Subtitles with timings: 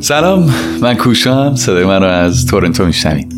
[0.00, 3.28] سلام من کوشم صدای من رو از تورنتو میشنوین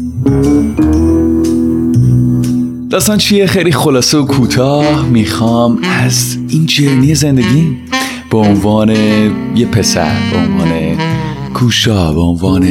[2.90, 5.06] داستان چیه؟ خیلی خلاصه و کوتاه.
[5.06, 7.76] می‌خوام از این جرنی زندگی
[8.30, 8.90] به عنوان
[9.56, 10.98] یه پسر به عنوان
[11.54, 12.62] کوشا به عنوان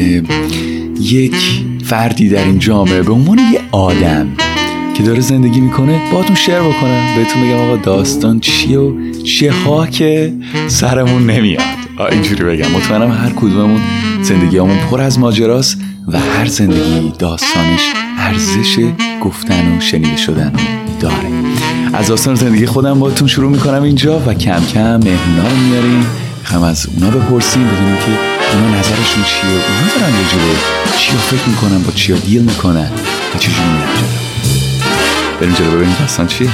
[1.02, 1.36] یک
[1.84, 4.27] فردی در این جامعه به عنوان یه آدم
[4.94, 9.88] که داره زندگی می‌کنه باهاتون شعر بکنم بهتون بگم آقا داستان چیه و چه ها
[9.88, 10.34] که
[10.68, 11.80] سرمون نمیاد.
[12.00, 13.81] اینجوری بگم مطمئنم هر کدوممون
[14.22, 15.77] زندگیمون پر از ماجراست
[16.08, 17.81] و هر زندگی داستانش
[18.17, 18.80] ارزش
[19.23, 20.54] گفتن و شنیده شدن
[21.00, 21.16] داره.
[21.94, 26.05] از داستان زندگی خودم باتون شروع می‌کنم اینجا و کم کم مهمونا رو میاریم.
[26.40, 28.12] می‌خوام از اونا بپرسیم بدونیم که
[28.53, 30.55] اونا نظرشون چیه اونا دارن جوره
[30.98, 32.89] چیا فکر می‌کنن با چیا دیل می‌کنن
[33.36, 33.88] و چجوری میرن
[35.42, 36.50] بریم جلو ببینیم داستان چیه.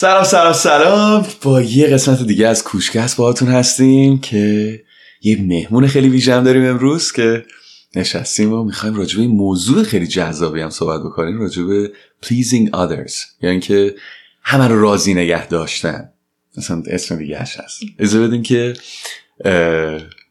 [0.00, 1.26] سلام سلام سلام.
[1.42, 4.80] با یه قسمت دیگه از کوشکست باهاتون هستیم که
[5.22, 7.44] یه مهمون خیلی ویژه داریم امروز که
[7.96, 11.92] نشستیم و می‌خوایم راجبه این موضوع خیلی جذابی هم صحبت بکنیم راجبه
[12.24, 13.94] pleasing others یعنی که
[14.42, 16.12] همه رو راضی نگه داشتن.
[16.58, 17.58] مثلا اسم دیگه هست.
[17.98, 18.74] اجازه بدیم که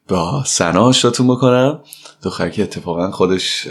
[0.08, 1.80] با سنا آشناتون بکنم.
[2.22, 3.68] دختر که اتفاقا خودش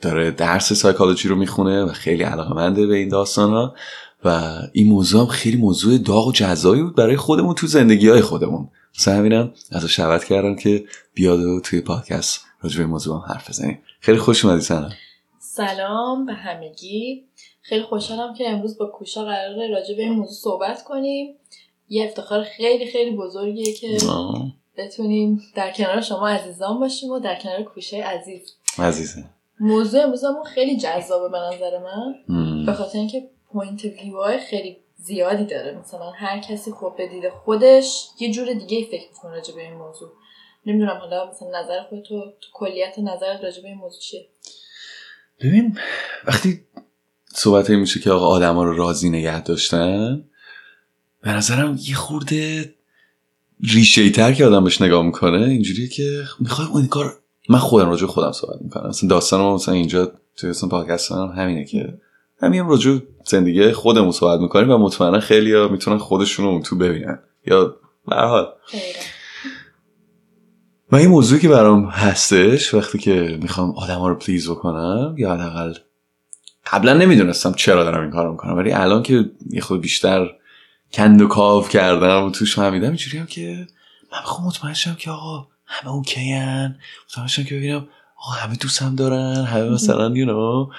[0.00, 3.74] داره درس سایکولوژی رو می‌خونه و خیلی علاقه منده به این داستان ها
[4.24, 8.20] و این موضوع هم خیلی موضوع داغ و جزایی بود برای خودمون تو زندگی های
[8.20, 8.68] خودمون.
[8.98, 13.48] مثلا همینم از شبت کردم که بیاد و توی پادکست راجع به موضوع هم حرف
[13.48, 13.78] بزنیم.
[14.00, 14.90] خیلی خوش اومدی سنا
[15.38, 17.24] سلام به همگی.
[17.62, 21.34] خیلی خوشحالم که امروز با کوشا قراره راجع به این موضوع صحبت کنیم.
[21.88, 23.98] یه افتخار خیلی خیلی بزرگیه که
[24.76, 28.40] بتونیم در کنار شما عزیزان باشیم و در کنار کوشه عزیز.
[28.78, 29.24] عزیزه
[29.60, 32.14] موضوع امروزمون خیلی جذابه به نظر من.
[32.66, 35.78] به خاطر اینکه point of view خیلی زیادی داره.
[35.78, 39.74] مثلا هر کسی خب به دید خودش یه جور دیگه فکر می‌کنه راجع به این
[39.74, 40.08] موضوع.
[40.66, 44.26] نمی‌دونم حالا مثلا نظر خودت تو, کلیت نظرت راجع به این موضوع چیه؟
[45.40, 45.78] ببین
[46.26, 46.60] وقتی
[47.34, 50.24] صحبت میشه که آقا آدما رو راضی نگه داشتن
[51.22, 52.74] به نظرم یه خورده
[53.60, 58.06] ریشه‌ای تر که آدم بهش نگاه می‌کنه اینجوریه که می‌خوای اون کار من خودم راجع
[58.06, 58.88] خودم صحبت می‌کنم.
[58.88, 61.98] مثلا داستان مثلا اینجا توی اصلا پادکست هم همینه که
[62.42, 67.18] همین راجع زندگی خودمون صحبت می‌کنیم و مطمئنا خیلی ها می‌تونن خودشون رو تو ببینن.
[67.46, 67.76] یا
[68.08, 68.52] به حال.
[70.92, 75.34] و این موضوعی که برام هستش وقتی که می‌خوام آدم ها رو پلیز بکنم یا
[75.34, 75.74] حداقل
[76.72, 80.30] قبلا نمی‌دونستم چرا دارم این کارو می‌کنم ولی الان که یه خود بیشتر
[80.92, 83.66] کند و کاو کردم و توش فهمیدم اینجوری هم که
[84.12, 86.78] من بخوام مطمئن شم که آقا همه اوکیان.
[87.10, 90.70] مطمئن شم که ببینم آقا همه دوستم دارن همه مثلا یو نو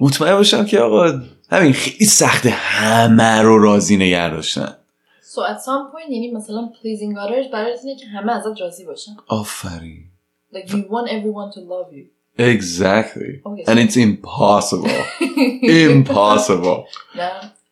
[0.00, 1.20] مطمئن باشم که آقا
[1.50, 4.76] همین خیلی سخته همه رو راضی نگه داشتن
[5.22, 9.12] So at some point یعنی مثلا pleasing others برای اینه که همه ازت راضی باشن
[9.26, 10.04] آفرین
[10.52, 12.06] Like you want everyone to love you
[12.38, 14.90] Exactly Okay, And it's impossible
[15.88, 16.86] Impossible
[17.16, 17.30] نه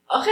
[0.09, 0.31] آخه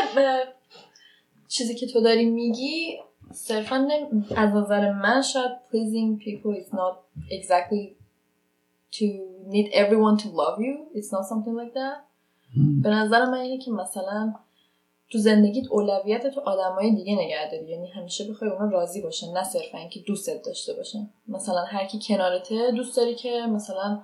[1.49, 2.99] چیزی که تو داری میگی
[3.33, 3.89] صرفا
[4.37, 6.97] از نظر من شاید pleasing people is not
[7.31, 8.02] exactly
[8.99, 9.07] to
[9.55, 10.75] need everyone to love you.
[10.95, 11.97] It's not something like that.
[12.83, 14.35] به نظر من اینه که مثلا
[15.11, 17.71] تو زندگیت اولویت تو آدمای دیگه نگه داری.
[17.71, 21.11] یعنی همیشه بخوای اونا راضی باشن نه صرفا اینکه دوستت داشته باشن.
[21.29, 24.01] مثلا هر کی کنارته دوست داری که مثلا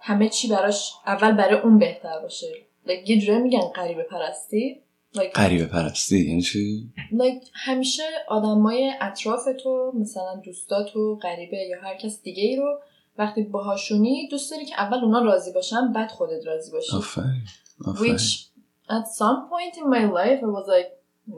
[0.00, 2.46] همه چی براش اول برای اون بهتر باشه.
[2.86, 4.82] Like, یه جوری میگن غریبه پرستی.
[5.14, 11.96] Like, غریبه پرستی یعنی چی؟ like, همیشه آدمای اطراف تو مثلا دوستاتو غریبه یا هر
[11.96, 12.78] کس دیگه ای رو
[13.18, 16.96] وقتی باهاشونی دوست داری که اول اونا راضی باشن بعد خودت راضی باشی.
[16.96, 17.42] آفرین
[17.84, 18.48] which
[18.90, 20.90] at some point in my life I was like
[21.30, 21.34] "Mm,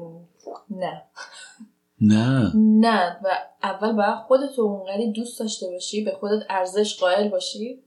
[0.70, 1.02] نه
[2.00, 2.52] نه.
[2.56, 3.16] نه.
[3.24, 3.28] و
[3.62, 7.82] اول باید خودتو اونقدی دوست داشته باشی به خودت ارزش قائل باشی.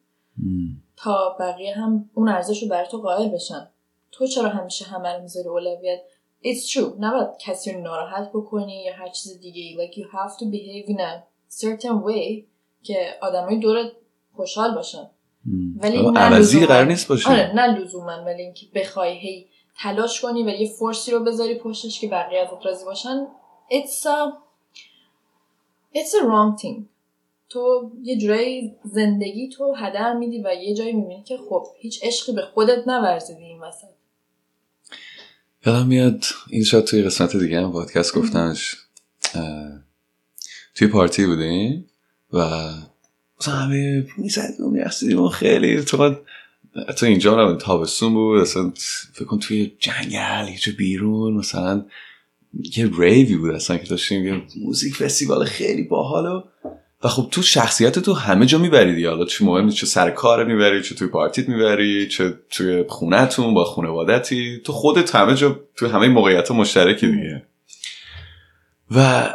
[0.98, 3.70] تا بقیه هم اون ارزش رو بر تو قائل بشن.
[4.12, 6.00] تو چرا همیشه همه رو می‌ذاری اولویت؟
[6.44, 6.92] It's true.
[7.00, 11.00] نباید کسی رو ناراحت بکنی یا هر چیز دیگه like you have to behave in
[11.00, 11.24] a
[11.64, 12.44] certain way
[12.84, 13.92] که آدمای دورت
[14.36, 15.10] خوشحال باشن.
[15.78, 17.30] ولی نه قرار نیست باشه.
[17.30, 19.48] آره نه لزوما ولی اینکه بخوای هی
[19.78, 23.28] تلاش کنی و یه فورسی رو بذاری پشتش که بقیه ازت راضی باشن
[23.70, 24.34] it's a
[25.96, 26.82] it's a wrong thing.
[27.50, 32.32] تو یه جورایی زندگی تو هدر میدی و یه جایی می‌بینی که خب هیچ عشقی
[32.32, 33.88] به خودت نورزیدی این وسط.
[35.66, 38.76] یادم میاد این شاید توی قسمت دیگه هم پادکست گفتنش
[40.76, 41.90] توی پارتی بودیم.
[42.34, 42.70] و
[43.42, 46.16] مثلا همه می‌زدیم می‌رسیدیم و خیلی تو
[46.98, 48.72] تو اینجا نبود تابستون بود اصلا
[49.14, 51.86] فکر کن توی جنگل یه بیرون مثلا
[52.78, 56.44] یه ریوی بود اصلا که داشتیم یه موزیک فستیوال خیلی باحال
[57.04, 59.10] و خب تو شخصیت تو همه جا می‌بری دیگه.
[59.10, 63.66] حالا چه مهم چه سر کار می‌بری چه توی پارتیت می‌بری چه توی خونهتون با
[63.66, 64.62] خانوادتی.
[64.64, 67.44] تو خودت همه جا تو همه موقعیت مشترکی دیگه.
[68.92, 69.30] و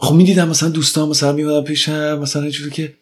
[0.00, 2.94] خب می‌دیدم مثلا دوستان مثلا میمدن پیشم مثلا اینجوری که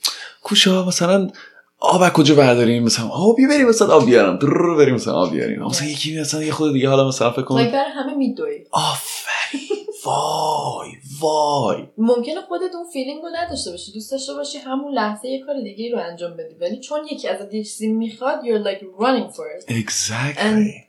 [0.42, 1.30] کوشا مثلا
[1.78, 4.38] آب کجا برداریم؟ مثلا آبی بریم مثلا آب بیارم.
[4.78, 5.62] بریم مثلا آب بیاریم.
[5.62, 8.64] مثلا یکی مثلا یه خود دیگه حالا مثلا فکر کن برای همه میدوی.
[8.70, 9.78] آفرین.
[10.04, 10.88] وای
[11.20, 11.84] وای.
[11.98, 13.92] ممکنه خودت اون فیلینگ رو نداشته باشی.
[13.92, 16.54] دوست داشته باشی همون لحظه یه کار دیگه رو انجام بدی.
[16.60, 19.74] ولی چون یکی از یه چیزی می‌خواد you're like running for it.
[19.84, 20.40] Exactly.
[20.40, 20.88] And-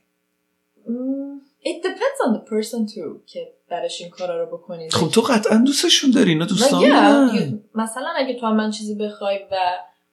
[0.88, 1.34] mm,
[1.70, 5.62] it depends on the person too که برش این کارا رو بکنی خب تو قطعا
[5.66, 9.56] دوستشون داری دوستان نه you- مثلا اگه تو هم من چیزی بخوای و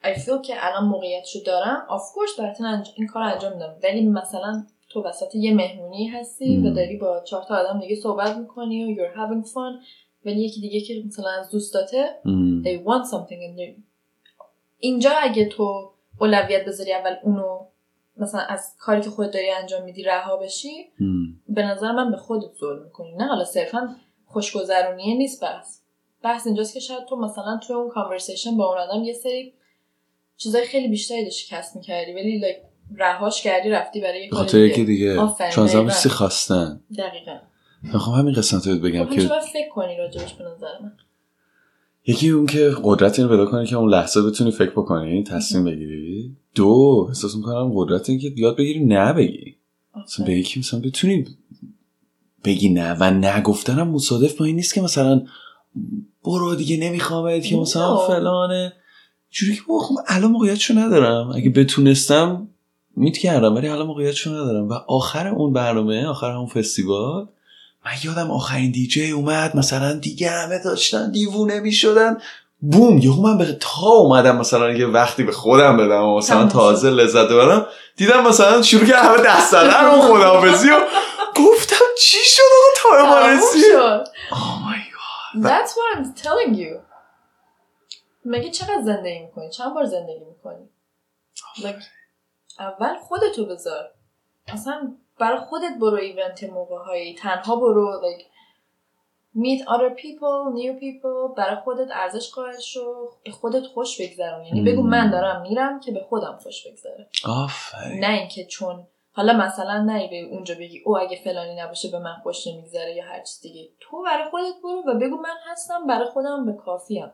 [0.03, 2.89] I feel که الان موقعیتشو دارم of course انج...
[2.95, 3.75] این کار انجام میدم.
[3.83, 6.57] ولی مثلا تو وسط یه مهمونی هستی.
[6.57, 9.85] و داری با چهار تا آدم دیگه صحبت می‌کنی و you're having fun.
[10.25, 12.19] ولی یکی دیگه که مثلا از دوستاته
[12.63, 13.81] they want something and they...
[14.79, 17.65] اینجا اگه تو اولویت بذاری اول اونو
[18.19, 20.91] مثلا از کاری که خود داری انجام میدی رها بشی.
[21.49, 23.15] به نظر من به خودت ظلم می‌کنی.
[23.15, 25.79] نه حالا صرفا خوشگذرونیه نیست بحث
[26.23, 29.53] بحث اینجاست که شاید تو مثلا توی اون کانورسیشن با اون آدم یه سری
[30.37, 32.67] چیزای خیلی بیشتری داشتی کسب می‌کردی ولی like,
[32.97, 35.15] رهاش کردی رفتی برای یه به کار خاطر یکی دیگه.
[35.51, 36.81] چون خواستن.
[36.97, 37.37] دقیقا.
[37.83, 39.21] می‌خوام همین قسمت رو بگم خب که
[39.53, 40.97] فکر کنی راجبش به نظر من؟
[42.07, 46.35] یکی اون که قدرت اینو پیدا کنی که اون لحظه بتونی فکر بکنی تصمیم بگیری؟
[46.55, 49.55] دو احساس می‌کنم قدرت این که یاد بگیری نه بگی.
[50.05, 50.33] مثلا به.
[50.33, 51.25] یکی مثلا بتونی
[52.45, 55.21] بگی نه و نگفتنم مصادف با این نیست که مثلا
[56.23, 57.97] برو دیگه نمیخوامت که مثلا.
[57.97, 58.73] فلانه.
[59.31, 61.31] جوری که خب الان موقعیتشو ندارم.
[61.35, 62.47] اگه بتونستم
[62.95, 64.69] میت کردم ولی الان موقعیتشو ندارم.
[64.69, 67.27] و آخر اون برنامه آخر اون فستیوال
[67.87, 72.17] من یادم آخرین دیجی اومد مثلا دیگه همه داشتن دیوونه می‌شدن.
[72.59, 76.47] بوم یهو من به تا اومدم مثلا یه وقتی به خودم بدم و مثلا.
[76.47, 77.67] تازه لذت ببرم.
[77.95, 80.79] دیدم مثلا شروع کرد همه دست زدن رو خداحافظی و
[81.35, 82.41] گفتم چی شد
[82.83, 83.63] آقا تا ما رسید.
[84.31, 84.35] Oh
[84.69, 85.45] my God.
[85.45, 86.81] That's what I'm telling you.
[88.25, 90.69] مگه چقدر زندگی می‌کنی؟ چند بار زندگی می‌کنی؟
[91.57, 91.83] like,
[92.59, 93.83] اول خودتو بذار.
[94.47, 98.23] اصلا برای خودت برو ایونت موقع هایی تنها برو like,
[99.37, 104.45] meet other people new people برای خودت ارزش قائل شو به خودت خوش بگذرون.
[104.45, 104.81] یعنی بگو.
[104.81, 107.09] من دارم میرم که به خودم خوش بگذره.
[107.25, 107.99] آفرین.
[107.99, 112.15] نه اینکه چون حالا مثلا نه به اونجا بگی او اگه فلانی نباشه به من
[112.23, 113.69] خوش نمیگذره یا هر چیز دیگه.
[113.79, 117.11] تو برای خودت برو و بگو من هستم برای خودم کافیم.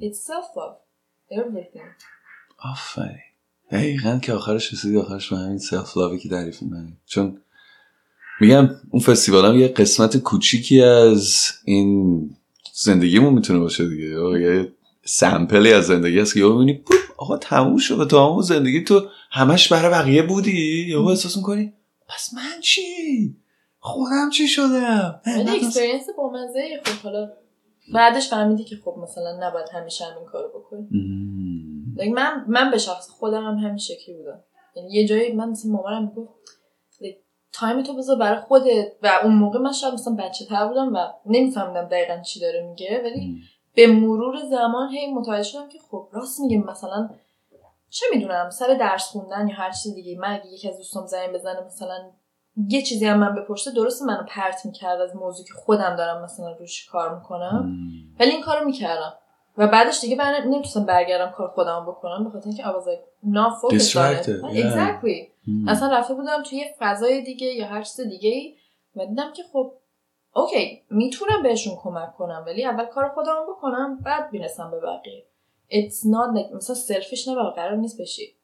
[0.00, 0.76] It's self love
[1.32, 2.04] everything.
[2.70, 3.27] آفرین.
[3.70, 7.40] دقیقا که آخرش رسیدی آخرش به همین self love ی که تعریف من چون
[8.40, 12.30] میگم اون festival هم یه قسمت کوچیکی از این
[12.72, 14.04] زندگیمون می‌تونه باشه دیگه.
[14.40, 14.72] یه
[15.04, 16.80] sample ی از زندگی هست که یهو می‌بینی
[17.16, 20.86] آقا تموم شد و تو همون زندگی تو همش برای بقیه بودی.
[20.88, 21.72] یهو احساس می‌کنی
[22.08, 23.36] پس من چی؟
[23.80, 27.30] خودم چی شدم؟ ولی experience با مزه خب حالا
[27.94, 30.88] بعدش فهمیدی که خب مثلا نباید همیشه همین کارو بکنی.
[32.06, 34.44] من من به شخص خودم هم همین شکلی بودم.
[34.74, 36.34] یعنی یه جایی من مثل مامانم می‌گفت
[37.52, 38.92] time تو بذار برای خودت.
[39.02, 43.00] و اون موقع من شاید مثلا بچه تر بودم و نمیفهمیدم دقیقا چی داره میگه.
[43.04, 43.42] ولی
[43.74, 47.10] به مرور زمان هی متوجه شدم که خب راست میگه مثلا
[47.90, 50.18] چه می‌دونم سر درس خوندن یا هر چیز دیگه.
[50.18, 52.10] من اگه یکی از دوستام زنگ بزنه مثلا
[52.68, 56.52] یه چیزی هم من بپرسه درسته منو پرت می‌کرد از موضوعی که خودم دارم مثلا
[56.52, 57.72] روش کار می‌کنم.
[58.20, 59.12] ولی این کارو می‌کردم.
[59.58, 63.28] و بعدش دیگه من نمی‌تونستم برگردم کار خودم بکنم به خاطر اینکه I was like
[63.34, 63.80] not focused on it.
[63.80, 64.64] Distracted, yeah.
[64.64, 65.68] exactly مم.
[65.68, 68.54] اصلا رفته بودم توی یه فضای دیگه یا هر چیز دیگه ای
[68.96, 69.72] و دیدم که خب
[70.34, 75.24] okay می‌تونم بهشون کمک کنم ولی اول کار خودم بکنم بعد می‌رسم به بقیه
[75.70, 78.34] It's not like مثلا selfish نه قرار نیست بشی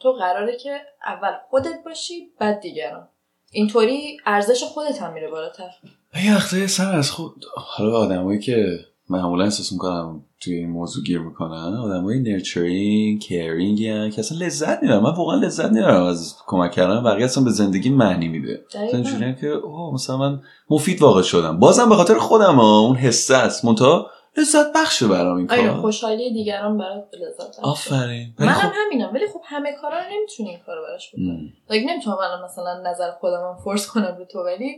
[0.00, 3.08] تو قراره که اول خودت باشی بعد دیگران
[3.52, 5.70] اینطوری ارزش خودت هم میره بالاتر
[6.24, 8.78] یه وقتایی سر از خود حالا آدمایی که
[9.08, 11.76] معمولا احساس می‌کنم توی این موضوع گیر می‌کنن.
[11.76, 13.78] آدمای nurturing caring
[14.12, 14.98] که اصلا لذت می‌برن.
[14.98, 17.02] من واقعا لذت می‌برم از کمک کردن.
[17.02, 18.64] بقیه اصلا به زندگی معنی میده.
[18.92, 21.58] مثلا که اوه مثلا من مفید واقع شدم.
[21.58, 23.64] بازم به خاطر خودم ها اون حسه است.
[23.64, 24.06] منتها
[24.36, 25.80] لذت بخشه برام این آره کار.
[25.80, 27.58] خوشحالی دیگران برات لذت.
[27.62, 28.34] آفرین.
[28.38, 29.10] منم خب همینم.
[29.14, 31.52] ولی خب همه کارا رو نمی‌تونی این کارو براش بکنی.
[31.68, 34.76] like نمی‌تونم الان مثلا نظر خودم هم force کنم رو تو ولی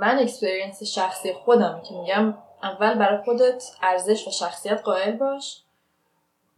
[0.00, 5.62] من experience شخصی خودم که میگم اول برای خودت ارزش و شخصیت قائل باش.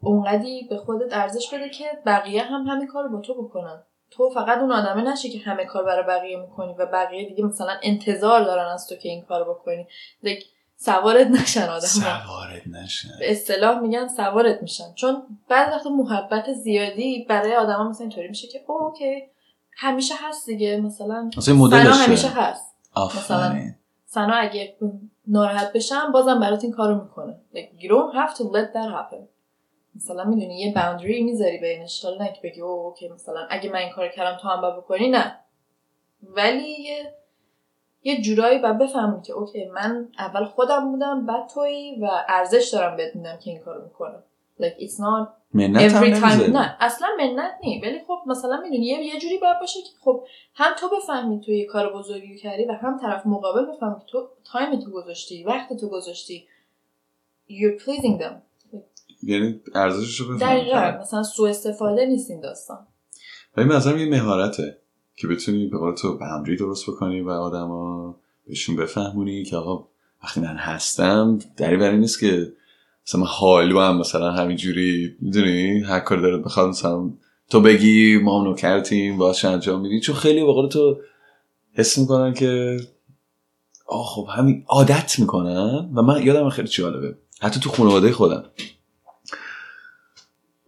[0.01, 3.83] اونقدی به خودت ارزش بده که بقیه هم همین کار رو با تو بکنن.
[4.11, 7.73] تو فقط اون آدمه نشی که همه کار برای بقیه می‌کنی و بقیه دیگه مثلا
[7.83, 9.87] انتظار دارن از تو که این کارو بکنی.
[10.23, 10.43] دیگه
[10.77, 13.09] سوارت نشن آدم سوارت نشن.
[13.19, 14.95] به اصطلاح میگن سوارت میشن.
[14.95, 19.23] چون بعد وقت محبت زیادی برای آدما مثلا اینطوری میشه که او اوکی
[19.77, 20.77] همیشه هست دیگه.
[20.77, 22.75] مثلا مثلا همیشه هست.
[22.95, 23.75] آفرین.
[24.07, 24.77] سنا اگه
[25.29, 27.41] ناراحت بشم بازم برات این کارو می‌کنه.
[27.55, 29.23] Like, you don't have to let that happen.
[29.97, 33.93] مثلا می‌دونی یه boundary می‌ذاری بینش حالا نه بگی او okay مثلا اگه من این
[33.93, 35.41] کار کردم تو هم باید بکنی نه.
[36.23, 37.15] ولی یه
[38.03, 42.97] یه جورایی باید بفهمی که okay من اول خودم بودم بعد تویی و ارزش دارم
[43.15, 44.23] میدم که این کارو می‌کنم
[44.61, 47.81] like it's not منت every time نه اصلا منت نی.
[47.81, 50.25] ولی خب مثلا می‌دونی یه یه جوری باید باشه که خب
[50.55, 54.29] هم تو بفهمی تو یه کار بزرگی کردی و هم طرف مقابل بفهمی که تو
[54.45, 56.47] time تو گذاشتی وقت تو گذاشتی.
[57.49, 58.35] You're pleasing them.
[59.23, 60.79] یعنی ارزشش رو دقیقا.
[60.79, 62.87] بفهم مثلا سوء استفاده نیست این داستان.
[63.57, 64.79] ولی مثلا یه مهارته
[65.17, 69.89] که بتونی به قول تو باندری درست بکنی و آدما بهشون بفهمونی که آقا
[70.25, 72.53] وقتی من هستم دری بر نیست که
[73.09, 77.11] مثلا حالو هم مثلا همینجوری می‌دونی؟ هر کاری داره بخواد مثلا
[77.51, 81.01] تو بگی ما هم نوکرتیم باش انجام میدی چون خیلی به قول تو
[81.73, 82.81] حس می‌کنن که
[83.87, 85.91] آه خب همین عادت می‌کنن.
[85.95, 87.15] و من یادم خیلی جالبه.
[87.41, 88.45] حتی تو خانواده خودم.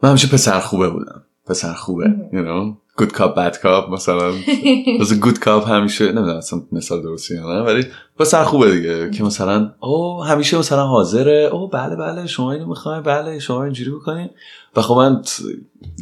[0.02, 1.25] من همیشه پسر خوبه بودم.
[1.47, 3.90] پسر خوبه you know good cop bad cop.
[3.92, 4.32] مثلا
[5.00, 7.87] مثلا good cop همیشه نمی‌دونم اصلا مثال درستی نه ولی
[8.18, 11.50] پسر خوبه دیگه که مثلا او همیشه مثلا حاضره.
[11.52, 13.02] او بله بله شما اینو می‌خواین.
[13.02, 14.30] بله شما اینجوری بکنین
[14.76, 15.23] و خب من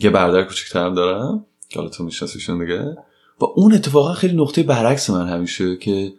[0.03, 2.97] یه برادر کوچیک‌ترم دارم که حالا تو میشناسیشون دیگه.
[3.41, 6.13] و اون اتفاقا خیلی نقطه برعکس من همیشه که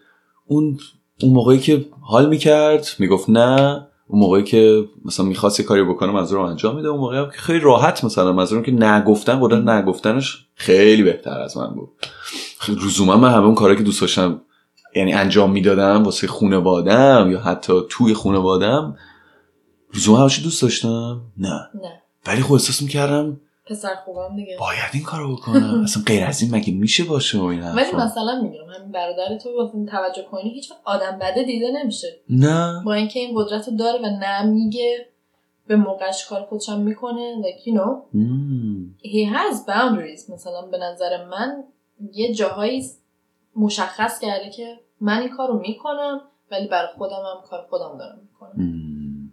[0.47, 0.79] اون
[1.21, 3.85] اون موقعی که حال می‌کرد می‌گفت نه.
[4.11, 6.87] اون موقعی که مثلا می‌خواست یه کاری بکنه منظورم انجام میده.
[6.87, 11.57] اون موقعی هم که خیلی راحت مثلا منظورم که نگفتن قدرت نگفتنش خیلی بهتر از
[11.57, 11.89] من بود.
[12.59, 14.41] خیلی لزوما من همه اون کارهایی که دوست داشتم
[14.95, 18.95] یعنی انجام می‌دادم واسه خونوادم یا حتی توی خونوادم
[19.95, 21.69] لزوما همش دوست داشتم؟ نه.
[21.81, 22.01] نه.
[22.27, 23.39] ولی خب احساس می‌کردم
[23.69, 24.57] پسر خوبم دیگه.
[24.59, 25.81] باید این کارو بکنم.
[25.83, 29.49] اصلا غیر از این مگه میشه باشه و این ولی مثلا میگم همین برادر تو
[29.57, 32.07] واسه توجه کنی هیچ آدم بده دیده نمیشه.
[32.29, 32.81] نه.
[32.85, 35.05] با اینکه این قدرت رو داره و نه میگه
[35.67, 38.15] به موقعش کار خودش هم می‌کنه like you know.
[39.03, 40.29] he has boundaries.
[40.33, 41.63] مثلا به نظر من
[42.13, 42.85] یه جاهایی
[43.55, 46.21] مشخص کرده که من این کارو می‌کنم
[46.51, 48.53] ولی برای خودم هم کار خودم دارم می‌کنم.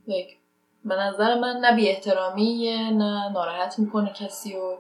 [0.09, 0.46] like
[0.87, 4.77] به نظر من نه بی احترامیه نه ناراحت می‌کنه کسی و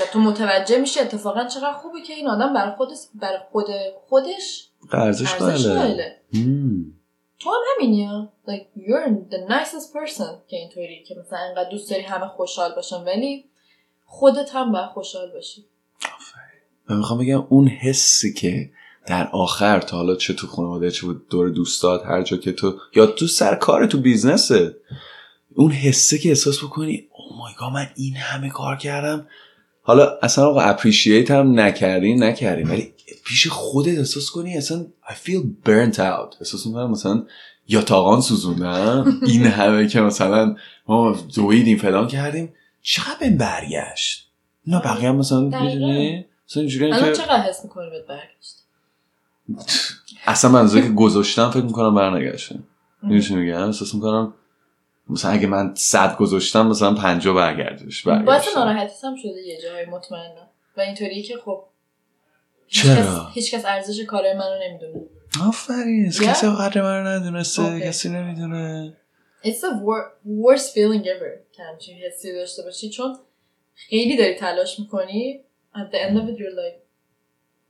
[0.00, 3.66] و تو متوجه میشه اتفاقا چقدر خوبه که این آدم برای خودش برای خود
[4.08, 6.20] خودش ارزش ارزش قائله.
[7.38, 8.28] تو هم همینی ها.
[8.46, 13.04] Like you're the nicest person که اینطوری که مثلا انقدر دوست داری همه خوشحال باشن
[13.04, 13.44] ولی
[14.04, 15.64] خودت هم باید خوشحال باشی.
[16.90, 18.70] و می‌خوام بگم اون حسی که
[19.08, 22.78] در آخر تا حالا چه تو خانواده چه بود دور دوستات هر جا که تو
[22.94, 24.76] یا تو سر کار تو بیزنسه.
[25.54, 29.26] اون حسه که احساس بکنی او مای گاد من این همه کار کردم.
[29.82, 32.62] حالا اصلا آقا اپریشیت هم نکردی نکردی.
[32.62, 32.92] ولی
[33.26, 36.36] پیش خودت احساس کنی اصلا I feel burnt out.
[36.40, 37.26] احساس می‌کنم مثلا
[37.68, 39.12] یا تاقان سوزوندم.
[39.26, 40.56] این همه که مثلا
[40.88, 42.54] ما دویدیم فلان کردیم.
[42.82, 44.28] چقدر بهم برگشت؟
[44.66, 45.40] نه بقیه هم مثلا.
[45.40, 48.67] می‌دونی؟ مثلا اینجوری الان که چقدر حس می‌کنی بهت برگشت؟
[50.26, 52.58] اصلا منظوری که گذاشتم فکر می‌کنم برنگشته.
[53.02, 54.34] می‌دونی چی میگم؟ احساس می‌کنم
[55.10, 59.86] مثلا اگه من صد گذاشتم مثلا پنجا برگردش باعث برگشت ناراحتیت هم شده یه جایی
[59.86, 60.48] مطمئنم.
[60.76, 61.64] و اینطوریه که خب
[62.68, 65.00] چرا؟ کس, هیچ کس ارزش کارهای منو نمی‌دونه.
[65.48, 66.10] آفرین.
[66.10, 67.80] کسی قدر من رو ندونسته.
[67.80, 68.96] کسی نمی‌دونه.
[69.44, 71.52] It's the wor- worst feeling ever.
[71.52, 73.18] که همچین حسی داشته باشی چون
[73.74, 75.40] خیلی داری تلاش می‌کنی
[75.74, 76.78] at the end of it you're like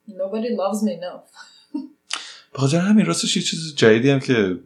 [0.08, 1.48] nobody loves me enough.
[2.55, 4.59] بخاطر همین راستش یه چیز جدیدی هم که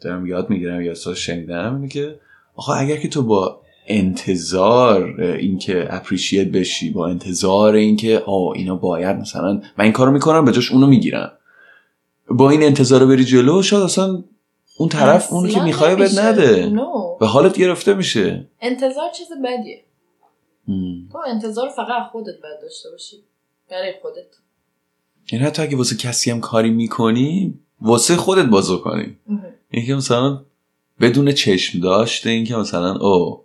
[0.00, 2.20] دارم یاد می‌گیرم یا احساس شنیدم اینه که
[2.54, 9.16] آخه اگر که تو با انتظار اینکه اپریشیت بشی با انتظار اینکه آه اینا باید
[9.16, 11.32] مثلا من این کارو می‌کنم به جاش اونو می‌گیرم
[12.28, 14.24] با این انتظار بری جلو شاید اصلا
[14.78, 16.22] اون طرف اونو که می‌خوای نمیشه.
[16.24, 17.22] نده No.
[17.22, 19.84] و حالت گرفته میشه انتظار چیز بدیه.
[21.12, 23.16] تو انتظار فقط خودت باید داشته باشی
[23.70, 24.26] برای خودت
[25.32, 29.16] یعنی حتی اگه واسه کسی هم کاری می‌کنی واسه خودت بازو کنی.
[29.70, 30.40] اینکه مثلا
[31.00, 33.44] بدون چشم داشته اینکه مثلا او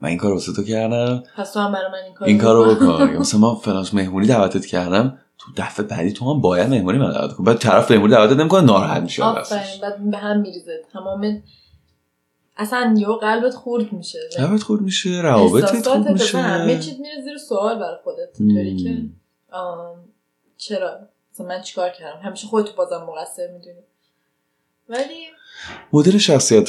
[0.00, 2.74] من این کار واسه تو کردم پس تو هم برای من این کار این کارو
[2.74, 3.16] بکن.
[3.20, 7.32] مثلا من فلان مهمونی دعوتت کردم تو دفعه بعدی تو هم باید مهمونی من دعوت
[7.32, 10.82] کن بعد طرف مهمونی دعوتت نمی‌کنه ناراحت میشه آفرین بعد به هم میریزه.
[10.92, 11.42] تمام
[12.56, 14.18] اصلا یه قلبت خورد میشه.
[14.36, 16.38] قلبت خورد میشه روابطت خورد میشه.
[16.38, 18.40] همه چیز میره زیر سوال برای خودت.
[18.40, 19.02] اینطوری که
[19.52, 19.96] آم،
[20.56, 20.98] چرا؟
[21.40, 23.84] مثلا من چیکار کردم؟ همیشه خودتو بازم مقصر می‌دونی.
[24.88, 25.26] ولی
[25.92, 26.68] مدل شخصیت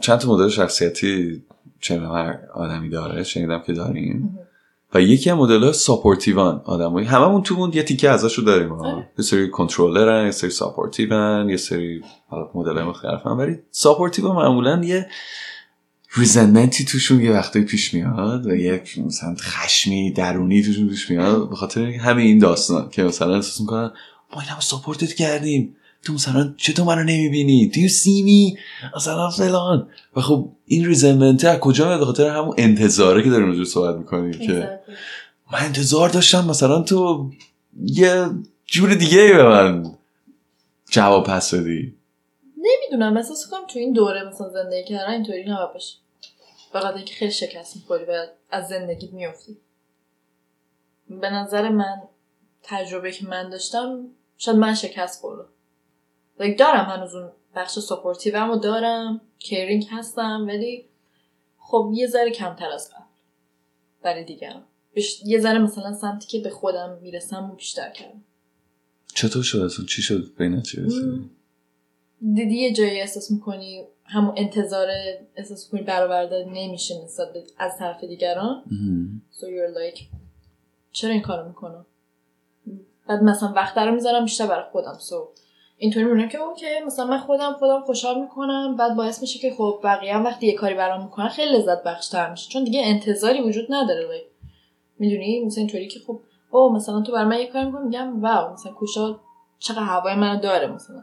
[0.00, 1.44] چند تا مدل شخصیتی
[1.80, 4.38] چه هر آدمی داره شنیدم که داریم.
[4.94, 7.06] و یکی از مدل ها supportive ان آدمایی.
[7.06, 8.72] هممون تو اون یه تیکه ازشو داریم.
[8.72, 8.92] ها.
[8.92, 9.10] آره.
[9.18, 13.30] یه سری کنترلرن یه سری supportive ن یه سری حالا مدل مختلفن.
[13.30, 15.08] ولی supportive معمولا یه
[16.14, 21.56] resentmentی توشون یه وقتایی پیش میاد و یک مثلا خشمی درونی توشون پیش میاد به
[21.56, 23.90] خاطر همه این داستان که مثلا احساس می‌کنن
[24.34, 25.76] ما این همه supportت کردیم.
[26.02, 28.58] تو مثلا چطور منو نمی‌بینی؟ Do you see me?
[28.96, 29.88] مثلا فلان.
[30.16, 33.96] و خب این resentment از کجا میاد؟ به خاطر همون انتظاره که داریم راجعش صحبت
[33.96, 34.80] می‌کنیم که.
[35.52, 37.30] من انتظار داشتم مثلا تو
[37.86, 38.30] یه
[38.66, 39.90] جور دیگه به من
[40.90, 41.94] جواب پس بدی.
[42.90, 45.96] نمی‌دونم احساس کنم تو این دوره مثلا زندگی کردن اینطوری نباید باشه.
[46.72, 49.56] خاطر اینکه خیلی شکست می‌خوری و از زندگیت میفتی
[51.08, 52.02] به نظر من
[52.62, 54.06] تجربه که من داشتم
[54.38, 55.48] شاید من شکست خوردم.
[56.38, 60.84] Like دارم هنوز اون بخش supportiveم رو دارم caring هستم ولی
[61.58, 63.04] خب یه ذره کمتر از قبل.
[64.02, 64.62] برای دیگران
[64.96, 68.24] بش- یه ذره مثلا سمتی که به خودم می‌رسم و بیشتر کردم.
[69.14, 71.30] چطور شد؟ اصلا چی شد؟ بین چی رسیدی؟
[72.20, 74.88] دیدی یه جایی احساس می‌کنی همون انتظار
[75.36, 77.26] احساس می‌کنی برآورده نمیشه نسبت
[77.58, 78.62] از طرف دیگران؟
[79.32, 80.02] so you're like
[80.92, 81.86] چرا این کارو می‌کنم؟
[83.08, 84.98] بعد مثلا وقت رو می‌ذارم بیشتر برای خودم.
[85.08, 85.38] So
[85.76, 89.80] اینطوری می‌بینم که اوکی مثلا من خودم خودم خوشحال می‌کنم بعد باعث میشه که خب
[89.84, 92.50] بقیه هم وقتی یه کاری برام می‌کنن خیلی لذت بخشتر میشه.
[92.50, 94.08] چون دیگه انتظاری وجود نداره.
[94.08, 94.48] Like.
[94.98, 96.20] می‌دونی؟ مثلا اینطوری که خب
[96.50, 99.20] او مثلا تو برای من یه کاری می‌کنی میگم واو مثلا کوشا
[99.58, 101.02] چقدر هوای منو داره مثلا.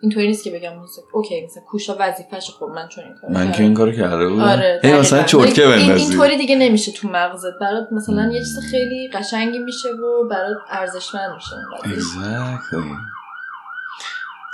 [0.00, 3.52] اینطوری نیست که بگم مثلا اوکی مثلا کوشا وظیفش خب من چون این کارو من.
[3.52, 4.42] که این کارو کرده بودم.
[4.42, 5.22] آره هی مثلا.
[5.22, 6.02] چرتکه بندازی.
[6.02, 7.58] اینطوری دیگه نمیشه تو مغزت.
[7.60, 11.56] برات مثلا یه چیز خیلی قشنگی میشه و برات ارزشمند میشه.
[11.96, 12.84] Exactly.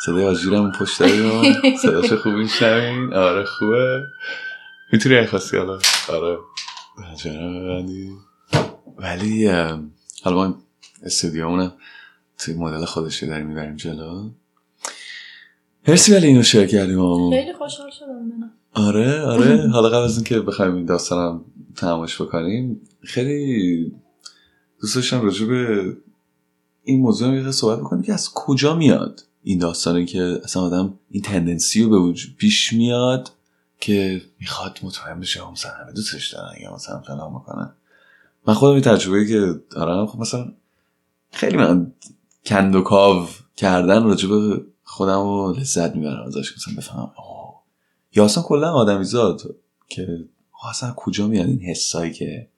[0.07, 1.43] صدای آجیرم پشت داریم
[1.83, 4.03] صداش خوب میشنوین آره خوبه.
[4.93, 5.79] می‌تونی این خواستی حالا؟
[6.09, 6.39] آره.
[8.99, 9.49] ولی
[10.25, 10.55] حالا ما
[11.03, 11.73] استودیومونم
[12.39, 14.31] توی مدل خودشی داریم می‌بریم جلو.
[15.89, 18.51] مرسی ولی اینو شیر کردیم خیلی خوشحال شدم منم.
[18.75, 19.69] آره آره.
[19.75, 21.41] حالا قبل از اینکه بخوایم این داستانم
[21.77, 23.93] تماش بکنیم خیلی
[24.81, 25.97] دوست داشتم راجع به
[26.85, 30.95] این موضوع هم یه صحبت بکنیم که از کجا میاد این داستانی که اصلا آدم
[31.11, 33.31] این تندنسی رو به وجود پیش میاد
[33.81, 37.73] که می‌خواد مطمئن بشه مثلا همه دوستش دارن یا مثلا فلان می‌کنن.
[38.47, 40.53] من خودم این تجربه که دارم خب مثلا
[41.33, 41.93] خیلی من
[42.47, 44.65] کند و کاو کردن راجع به
[44.97, 47.13] خودم رو لذت می‌برم ازش مثلا بفهمم.
[48.13, 49.57] یا اصلا کلا آدمی زاد
[49.89, 50.25] که
[50.71, 52.49] اصلا کجا میاد این حسایی که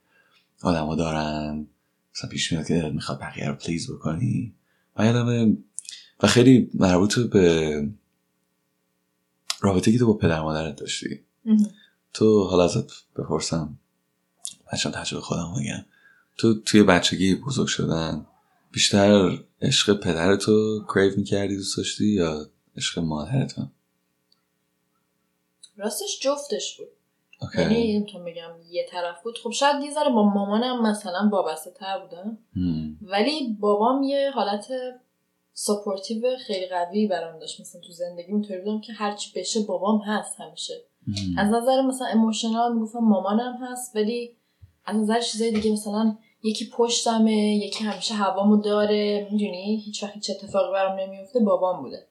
[0.62, 1.66] آدما دارن؟
[2.14, 4.54] مثلا پیش میاد که دلت می‌خواد بقیه رو پلیز بکنی.
[4.96, 5.56] و یادمه
[6.22, 7.88] و خیلی مربوط به
[9.60, 11.20] رابطه که تو با پدر مادرت داشتی.
[12.12, 13.78] تو حالا ازت بپرسم
[14.72, 15.84] بچه تجربه خودم بگم.
[16.36, 18.26] تو توی بچگی بزرگ شدن
[18.78, 23.62] بیشتر عشق پدرتو کریو می‌کردی دوست داشتی یا عشق مادرتو
[25.76, 26.88] راستش جفتش بود.
[27.58, 29.38] یعنی نمی‌تونم بگم یه طرف بود.
[29.38, 32.38] خب شاید یه ذره با مامانم مثلا وابسته تر بودم.
[33.02, 34.68] ولی بابام یه حالت
[35.52, 37.60] supportive خیلی قوی برام داشت.
[37.60, 40.74] مثلا تو زندگی اینطوری بودم که هرچی بشه بابام هست همیشه.
[41.06, 41.38] هم.
[41.38, 44.36] از نظر مثلا emotional می‌گفتم مامانم هست ولی
[44.84, 49.28] از نظر چیزای دیگه مثلا یکی پشتمه یکی همیشه هوامو داره.
[49.30, 52.06] می‌دونی؟ هیچ وقت هیچ اتفاقی برام نمیفته بابام بوده.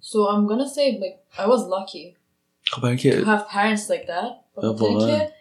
[0.00, 2.16] so I'm gonna say like I was lucky.
[2.62, 5.18] خب برای to have parents like that واقعا.
[5.18, 5.32] که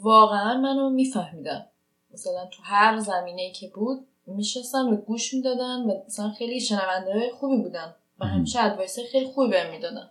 [0.00, 1.66] واقعا منو میفهمیدن.
[2.12, 7.30] مثلا تو هر زمینه ای که بود میشستن و گوش می‌دادن و مثلا خیلی شنونده
[7.40, 7.94] خوبی بودن.
[8.20, 8.26] و.
[8.26, 10.10] همیشه advice خیلی خوبی بهم می‌دادن.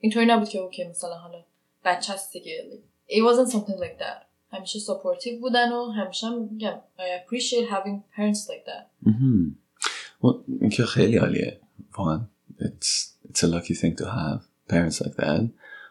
[0.00, 1.44] اینطوری نبود که okay مثلا حالا
[1.84, 2.64] بچه هست دیگه.
[3.08, 4.31] It wasn't something like that.
[4.52, 9.12] همیشه supportive بودن و همیشه هم میگم I appreciate having parents like that.
[10.60, 11.60] این که خیلی عالیه.
[11.98, 12.20] واقعا
[12.60, 14.40] it's, it's a lucky thing to have
[14.72, 15.42] parents like that.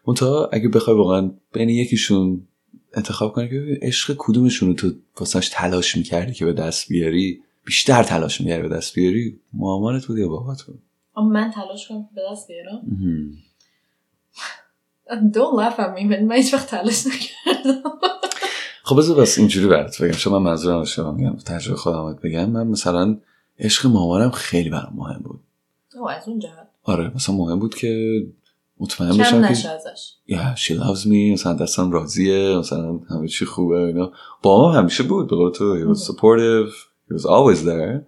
[0.08, 2.47] منتها اگه بخوای واقعا بین یکیشون
[2.93, 8.04] انتخاب کنی که عشق کدومشون رو تو واسش تلاش می‌کردی که به دست بیاری بیشتر
[8.04, 10.82] تلاش می‌کردی به دست بیاری مامانت بود یا بابات بود؟
[11.17, 12.82] اما من تلاش کنم به دست بیارم.
[15.36, 17.84] don't laugh at me من من هیچ وقت تلاش نکردم.
[18.91, 20.12] خب بذار بس اینجوری برات بگم.
[20.12, 22.49] شما من منظورم رو شما میگم تجربه خودم بگم.
[22.49, 23.17] من مثلا
[23.60, 25.39] عشق مامانم خیلی برام مهم بود.
[25.99, 26.67] او از اون جهت.
[26.84, 28.21] آره مثلا مهم بود که
[28.80, 31.34] مطمئن بشم که ازش؟ Yeah, she loves me.
[31.34, 32.58] مثلا دستم راضیه.
[32.58, 34.12] مثلا همه چی خوبه اینا.
[34.41, 35.80] با ما همیشه بود به قول تو.
[35.80, 36.73] He was supportive.
[37.10, 38.01] He was always there.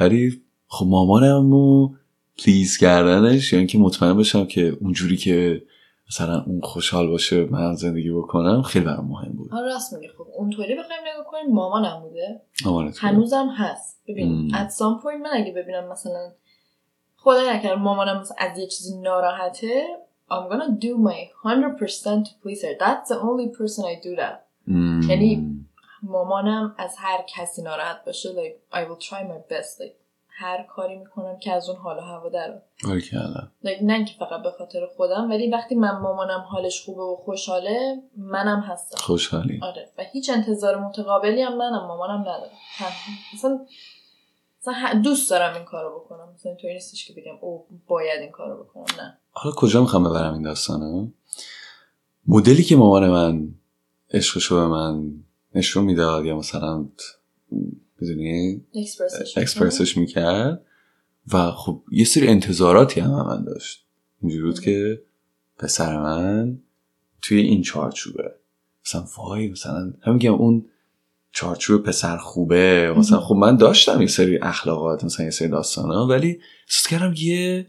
[0.00, 1.94] ولی خب مامانم و
[2.38, 5.62] پلیز کردنش یعنی که مطمئن بشم که اونجوری که
[6.08, 9.54] مثلا اون خوشحال باشه من زندگی بکنم خیلی برام مهم بود.
[9.54, 12.42] آره راست میگه خب اونطوری بخوایم نگاه کنیم مامانم بوده.
[12.64, 12.98] مامانت.
[12.98, 14.02] هنوزم هست.
[14.08, 16.32] ببین at some point من اگه ببینم مثلا
[17.16, 19.86] خدای نکرده مامانم مثلا از یه چیزی ناراحته
[20.30, 22.74] I'm gonna do my 100% to please her.
[22.84, 24.36] That's the only person I do that.
[25.08, 25.56] یعنی
[26.02, 30.05] مامانم از هر کسی ناراحت باشه like I will try my best like
[30.38, 33.48] هر کاری می‌کنم که از اون حال و هوا در باریکلا.
[33.64, 38.02] like نه که فقط به خاطر خودم ولی وقتی من مامانم حالش خوبه و خوشحاله
[38.16, 38.98] منم هستم.
[38.98, 39.60] خوشحالی.
[39.62, 39.90] آره.
[39.98, 42.50] و هیچ انتظار متقابلی هم منم مامانم ندارم.
[43.34, 43.58] مثلا
[45.02, 46.32] دوست دارم این کارو بکنم.
[46.34, 48.84] مثلا اینطوری نیستش که بگم او باید این کارو بکنم.
[48.98, 49.18] نه.
[49.30, 51.08] حالا کجا می‌خوام ببرم این داستانو؟
[52.28, 53.48] مدلی که مامان من
[54.10, 55.10] عشقشو به من
[55.54, 56.86] نشون می‌داد یا مثلا
[58.00, 58.64] می‌دونی؟
[59.36, 60.62] اکسپرسش می‌کرد.
[61.32, 63.86] و خب یه سری انتظاراتی هم, هم من داشت.
[64.22, 65.02] اینجوری بود که
[65.58, 66.58] پسر من
[67.22, 68.34] توی این چارچوبه.
[68.86, 70.66] مثلا وای مثلا هم میگم اون
[71.32, 72.94] چارچوب پسر خوبه.
[72.96, 77.14] مثلا خب من داشتم یه سری اخلاقات مثلا یه سری داستان ها ولی احساس کردم
[77.16, 77.66] یه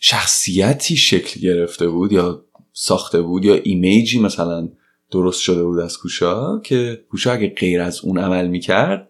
[0.00, 4.68] شخصیتی شکل گرفته بود یا ساخته بود یا ایمیجی مثلا
[5.14, 9.08] درست شده بود از کوشا که کوشا اگه غیر از اون عمل می‌کرد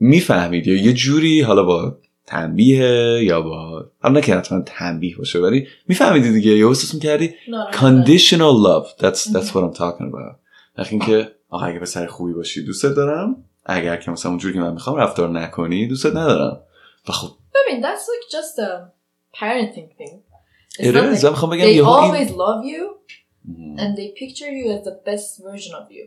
[0.00, 0.66] می‌فهمید.
[0.66, 5.66] یا یه جوری حالا با تنبیه یا با حالا نه که حتما تنبیه باشه ولی
[5.88, 6.50] میفهمیدی دیگه.
[6.50, 7.34] یا احساس می‌کردی
[7.72, 9.02] conditional love.
[9.02, 10.36] That's that's what I'm talking about.
[10.78, 13.36] وقتی اینکه آقا اگه پسر خوبی باشی دوستت دارم.
[13.66, 16.60] اگر که مثلا اونجوری که من می‌خوام رفتار نکنی دوستت ندارم.
[17.08, 18.70] و خب ببین that's like just a
[19.38, 20.14] parenting thing.
[20.80, 21.20] It's it is.
[21.20, 22.98] like- من می‌خوام بگم they این always love you.
[23.82, 26.06] And they picture you as the best version of you.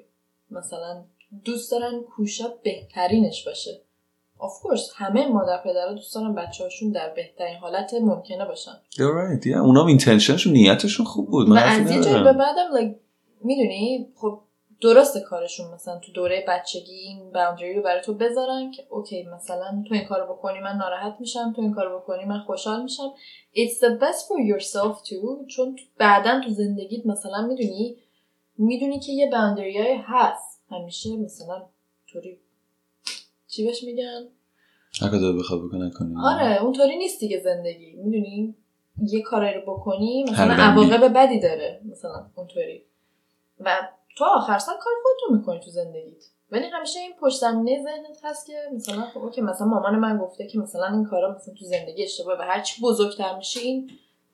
[0.52, 1.04] مثلا
[1.46, 3.82] دوست دارن کوشا بهترینش باشه.
[4.40, 8.72] Of course همه مادر پدرها دوست دارن بچه هاشون در بهترین حالت ممکنه باشن.
[8.92, 9.58] You're right yeah.
[9.58, 11.50] اونام اینتنشنشون نیتشون خوب بود.
[11.50, 12.24] و من حرفی از یه جایی.
[12.24, 12.96] به بعدم like
[13.44, 14.42] می‌دونی؟ خب
[14.82, 19.84] درست کارشون مثلا تو دوره بچگی این باوندری رو برای تو بذارن که اوکی مثلا
[19.88, 23.13] تو این کارو بکنی من ناراحت میشم تو این کارو بکنی من خوشحال میشم.
[23.54, 27.98] It's the best for yourself too چون بعدا تو زندگیت مثلا می‌دونی
[28.58, 30.62] می‌دونی که یه باوندری های هست.
[30.70, 31.70] همیشه مثلا
[32.08, 32.39] طوری
[33.48, 34.28] چی بهش میگن؟
[35.02, 37.91] هر کار بخواد بکنه کنی آره اونطوری نیست دیگه زندگی.
[37.91, 38.56] می‌دونی؟
[39.02, 40.54] یه کاری رو بکنی مثلا.
[40.54, 42.84] عواقب بدی داره مثلا اونطوری.
[43.60, 48.19] و تو آخر سر کار خودتو می‌کنی تو زندگیت ولی همیشه این پشت زمینه ذهنت
[48.24, 51.65] هست که مثلا خب اوکی مثلا مامان من گفته که مثلا این کارا مثلا تو
[51.65, 53.89] زندگی اشتباه و هرچی بزرگتر میشه این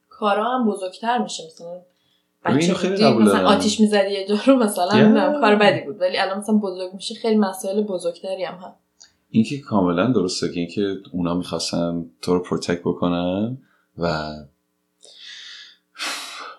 [0.10, 1.82] کارا هم بزرگتر میشه مثلا
[2.46, 3.48] بچه خیلی مثلا.
[3.48, 5.42] آتیش می‌زدی یه جا رو مثلا Yeah.
[5.42, 8.78] کار بدی بود ولی الان مثلا بزرگ میشه خیلی مسائل بزرگتری هم هست
[9.30, 13.58] این که کاملا درسته که اینکه اونا می‌خواستن تو رو protect بکنن
[13.98, 14.32] و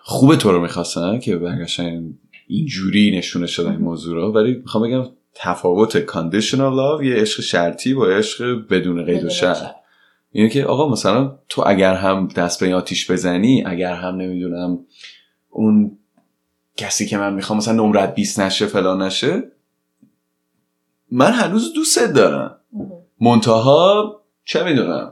[0.03, 2.13] خوب تو رو می‌خواستن که برگشتن
[2.49, 4.31] اینجوری نشونه شدن این موضوع رو.
[4.31, 9.75] ولی می‌خوام بگم تفاوت conditional love یه عشق شرطی با عشق بدون قید و شرط.
[10.31, 14.79] اینه که آقا مثلا تو اگر هم دست به این آتیش بزنی اگر هم نمی‌دونم
[15.49, 15.97] اون
[16.77, 19.43] کسی که من می‌خوام مثلا نمرت 20 نشه فلان نشه
[21.11, 22.55] من هنوز دوستت دارم.
[23.21, 25.11] منتها چه می‌دونم؟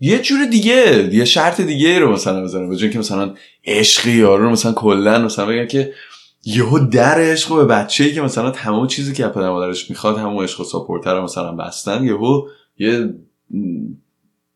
[0.00, 2.70] یه جور دیگه یه شرط دیگه رو مثلا بزنم.
[2.70, 5.92] به که مثلا عشقی یارو رو مثلا کلا مثلا بگم که
[6.44, 10.60] یهو در عشق به بچه‌ای که مثلا تمام چیزی که پدر مادرش می‌خواد همون عشق
[10.60, 12.48] و ساپورتر رو مثلا بستن یهو
[12.78, 13.14] یه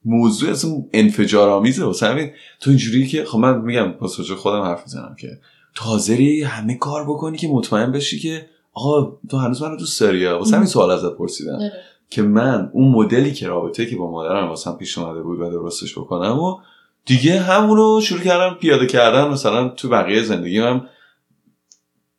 [0.04, 4.82] موضوع اصلا انفجار آمیزه واسه همین تو اینجوری که خب من میگم وجه خودم حرف
[4.82, 5.38] می‌زنم که
[5.74, 10.26] تو حاضری همه کار بکنی که مطمئن بشی که آقا تو هنوز منو دوست داری؟
[10.26, 11.72] واسه همین سوال ازت پرسیدم آره.
[12.10, 15.98] که من اون مدلی که رابطه که با مادرم واسم پیش اومده بود و درستش
[15.98, 16.58] بکنم و
[17.06, 20.80] دیگه همونو شروع کردم پیاده کردن مثلا تو بقیه زندگی من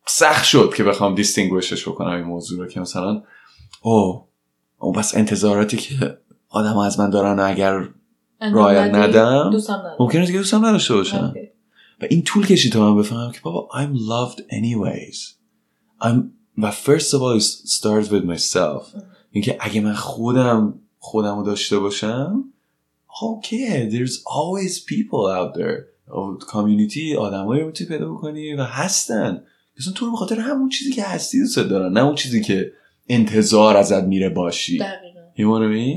[0.06, 3.22] سخت شد که بخوام دیستینگوشش بکنم این موضوع رو که مثلا
[3.82, 4.28] او
[4.78, 7.88] او بس انتظاراتی که آدم از من دارن اگر
[8.40, 9.52] بدی، ندم،
[10.00, 11.34] ممکنه دیگه دوستم نداشته باشن.
[12.02, 15.18] و این طول کشید تا من بفهمم که بابا I'm loved anyways.
[16.02, 16.16] I'm
[16.58, 18.98] و first of all it starts with myself.
[19.30, 22.44] اینکه اگه من خودم خودم رو داشته باشم
[23.08, 25.84] okay there's always people out there.
[26.46, 29.42] کامیونیتی آدمایی رو می‌تونی پیدا بکنی و هستن.
[29.78, 32.72] مثلا تو رو به خاطر همون چیزی که هستی دوست دارن نه اون چیزی که
[33.08, 34.78] انتظار ازت میره باشی.
[34.78, 35.20] دقیقا؟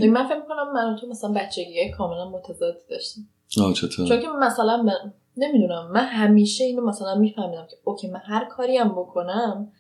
[0.08, 3.30] من فکر می‌کنم من تو مثلا بچگی کاملا متضاد داشتیم.
[3.62, 8.22] آه چطور؟ چون که مثلا من نمی‌دونم من همیشه اینو مثلا میفهمیدم که اوکی من
[8.24, 9.72] هر کاری هم بکنم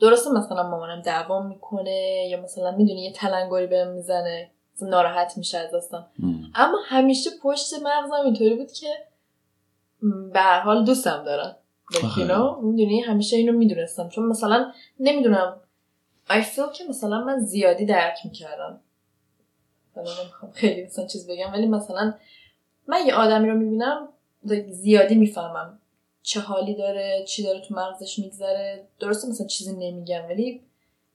[0.00, 4.50] درسته مثلا مامانم دعوام می‌کنه یا مثلا می‌دونی یه تلنگری بهم می‌زنه
[4.82, 6.06] ناراحت میشه از داستان
[6.54, 8.86] اما همیشه پشت مغزم اینطوری بود که
[10.32, 11.56] به حال دوستم دارن
[12.62, 14.08] می‌دونی همیشه اینو می‌دونستم.
[14.08, 15.60] چون مثلا نمی‌دونم.
[16.28, 18.80] I feel که مثلا من زیادی درک می‌کردم.
[19.96, 22.14] نمی‌خوام خیلی مثلا چیز بگم ولی مثلا
[22.86, 24.08] من یه آدمی رو می‌بینم
[24.70, 25.78] زیادی می‌فهمم.
[26.22, 28.86] چه حالی داره چی داره تو مغزش میگذره.
[29.00, 30.62] درسته مثلا چیزی نمیگم ولی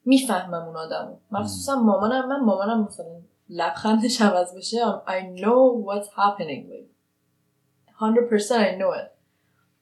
[0.04, 1.16] می‌فهمم اون آدمو.
[1.30, 2.28] مخصوصا مامانم.
[2.28, 3.06] من مامانم مثلا
[3.50, 4.84] لبخندش عوض بشه.
[5.06, 6.66] I know what's happening
[8.00, 9.11] 100% I know it.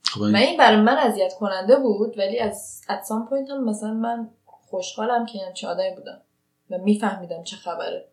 [0.05, 4.31] خب من این برای من اذیت کننده بود ولی از some point هم مثلا من
[4.45, 6.21] خوشحالم که چه آدمی بودم
[6.71, 8.09] و میفهمیدم چه خبره.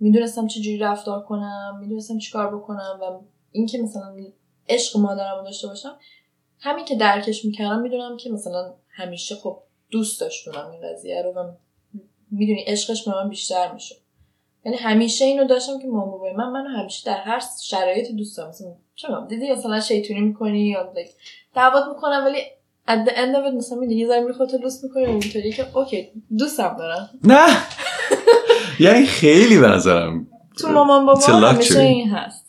[0.00, 3.20] می‌دونستم چجوری رفتار کنم می‌دونستم چیکار بکنم و
[3.52, 4.16] اینکه مثلا
[4.68, 5.96] عشق مادرم رو داشته باشم
[6.60, 11.52] همین که درکش می‌کردم می‌دونم که مثلا همیشه خب دوست داشتونم این قضیه رو و
[12.30, 13.96] می‌دونی عشقش به من بیشتر میشه.
[14.64, 18.48] یعنی همیشه اینو داشتم که مام بابای من منو همیشه در هر شرایطی دوست دارم.
[18.48, 20.92] مثلا چرا دیدی مثلا شیطونی می‌کنی یا
[21.54, 22.38] دعوت می‌کنم ولی
[22.88, 26.08] at the end of it مثلا می‌دونی یه ذره خودت دوست می‌کنی اونطوری که اوکی
[26.38, 27.10] دوستم دارم.
[27.24, 27.46] نه.
[28.80, 30.26] یعنی خیلی به نظرم
[30.60, 32.46] تو مامان بابا همیشه این هست.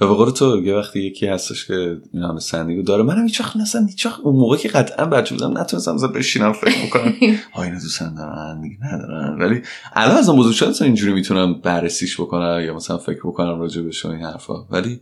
[0.00, 3.02] و به قول تو یه وقتی یکی هستش که این همه سندیگو داره.
[3.02, 6.52] منم هیچ وقت مثلا هیچ وقت اون موقع که قطعا بچه بودم نتونستم مثلا بشینم
[6.52, 7.12] فکر می‌کنم
[7.54, 9.38] ها اینو دوستن دارن دیگه ندارن.
[9.42, 13.90] ولی الان از بزرگ شدم اینجوری می‌تونم بررسیش بکنم یا مثلا فکر بکنم راجع به
[14.04, 14.64] این حرفا.
[14.70, 15.00] ولی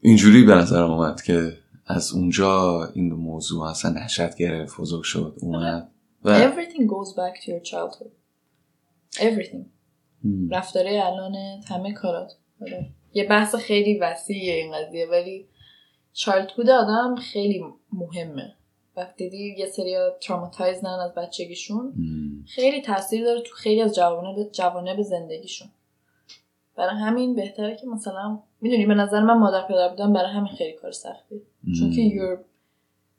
[0.00, 5.90] اینجوری به نظرم اومد که از اونجا این موضوع اصلا نشد گرفت بزرگ شد اومد
[6.24, 8.10] و everything goes back to your childhood.
[9.20, 9.66] Everything.
[10.50, 11.34] رفتاره الان
[11.68, 12.32] همه کارات.
[13.14, 15.48] یه بحث خیلی وسیعه این قضیه ولی
[16.12, 18.54] چالدهود آدم خیلی مهمه.
[18.96, 21.94] وقتی دیدی یه سری تراماتایز نن از بچگیشون
[22.46, 23.94] خیلی تاثیر داره تو خیلی از
[24.52, 25.68] جوانه به زندگیشون.
[26.76, 30.72] برای همین بهتره که مثلا می‌دونی به نظر من مادر پدر بودن برای همین خیلی
[30.72, 31.42] کار سختی
[31.78, 32.38] چون که you're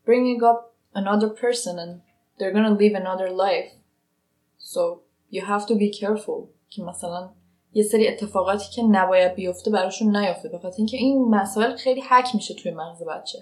[0.07, 2.01] bringing up another person and
[2.37, 3.71] they're gonna live another life.
[4.57, 4.81] So
[5.31, 7.29] you have to be careful که مثلا
[7.73, 12.53] یه سری اتفاقاتی که نباید بیفته براشون نیفته بخاطر اینکه این مسائل خیلی حک میشه
[12.53, 13.39] توی مغز بچه.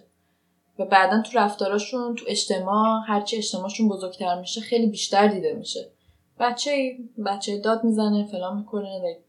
[0.79, 5.91] و بعدا تو رفتاراشون تو اجتماع هرچی اجتماعشون بزرگتر میشه خیلی بیشتر دیده میشه.
[6.39, 9.21] بچه بچه داد می‌زنه فلان می‌کنه like,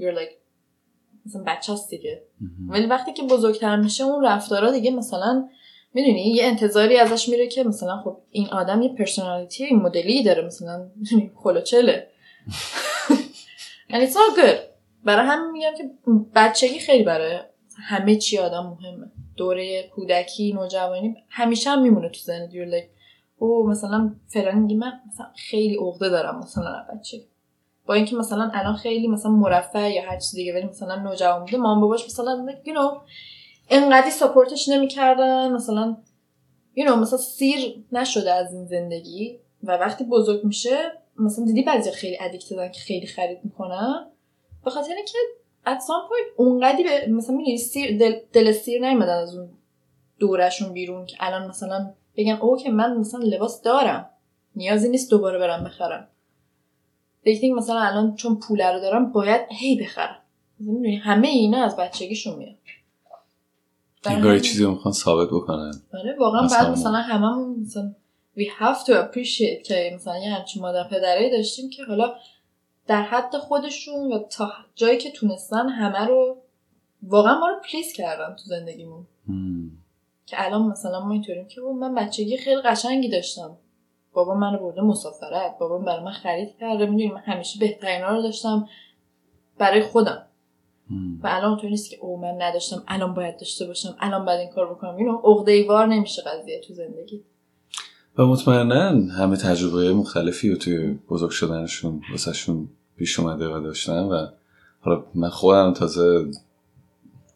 [0.00, 0.34] you're like
[1.26, 2.22] مثلا بچه هست دیگه.
[2.68, 5.48] ولی وقتی که بزرگتر میشه اون رفتارا دیگه مثلا
[5.94, 10.46] می‌دونی یه انتظاری ازش میره که مثلا خب این آدم یه پرسونالیتی این مدلی داره
[10.46, 12.06] مثلا می‌دونی خلوچله
[13.90, 14.58] and it's all good.
[15.04, 15.90] برای همین میگم که
[16.34, 17.38] بچگی خیلی برای
[17.88, 19.10] همه چی آدم مهمه.
[19.36, 22.88] دوره کودکی نوجوانی همیشه هم میمونه تو دیور لایک
[23.38, 27.26] او مثلا فلان من مثلا خیلی عقده دارم مثلا بچگی.
[27.86, 31.56] با اینکه مثلا الان خیلی مثلا مرفه یا هر چیز دیگه ولی مثلا نوجوان بوده
[31.56, 33.00] مام باباش مثلا you know
[33.70, 35.52] انقدی ساپورتش نمی‌کردن.
[35.52, 35.96] مثلا
[36.76, 39.38] you know مثلا سیر نشده از این زندگی.
[39.62, 44.06] و وقتی بزرگ میشه مثلا دیدی بعضی خیلی ادیکتدن که خیلی خرید می‌کنن؟
[44.64, 45.18] به خاطر اینکه
[45.66, 49.48] at some point اونقدی به مثلا می‌دونی سیر دل, دل سیر نیومدن از اون
[50.18, 54.10] دورشون بیرون که الان مثلا بگن او که من مثلا لباس دارم
[54.56, 56.08] نیازی نیست دوباره برم بخرم.
[57.26, 60.18] They مثلا الان چون پول رو دارم باید هی بخرم.
[60.58, 62.56] می‌دونی همه اینا از بچگیشون میاد.
[64.04, 65.72] انگار چیزی می‌خوان ثابت بکنن.
[65.94, 67.94] آره واقعا بعد مثلا هممون مثلا
[68.38, 72.14] we have to appreciate که مثلا یه همچین مادر پدره داشتیم که حالا
[72.86, 76.36] در حد خودشون و تا جایی که تونستن همه رو
[77.02, 79.06] واقعا ما رو پلیس کردن تو زندگیمون.
[80.26, 83.56] که الان مثلا ما اینطوریم که من بچگی خیلی قشنگی داشتم.
[84.12, 86.86] بابا منو برده مسافرت بابا برای من خرید کرده.
[86.86, 88.68] می‌دونی من همیشه بهترین رو داشتم
[89.58, 90.26] برای خودم.
[91.22, 94.50] و الان اونطور نیست که او من نداشتم الان باید داشته باشم الان باید این
[94.50, 94.96] کار بکنم.
[94.96, 97.24] اینو عقده ایوار نمیشه قضیه تو زندگی.
[98.18, 104.26] و مطمئنا همه تجربه مختلفی رو توی بزرگ شدنشون واسهشون پیش اومده و داشتن و
[104.80, 106.30] حالا من خودم تازه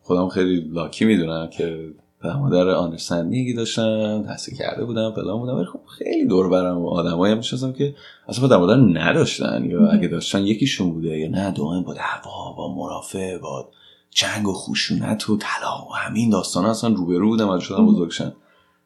[0.03, 1.91] خودم خیلی لاکی می‌دونم که
[2.23, 7.33] پدر مادر آنرستندینگی داشتم تحصیل کرده بودم فلان بودم ولی خب خیلی دور برم آدمایی
[7.35, 7.41] هم
[7.73, 7.95] که
[8.29, 12.75] اصلا پدر مادر نداشتن یا اگه داشتن یکیشون بوده یا نه دائم با دعوا با
[12.75, 13.69] مرافع با
[14.11, 18.33] جنگ و خشونت و طلاق و همین داستان اصلا روبرو بودم از شدم بزرگشن.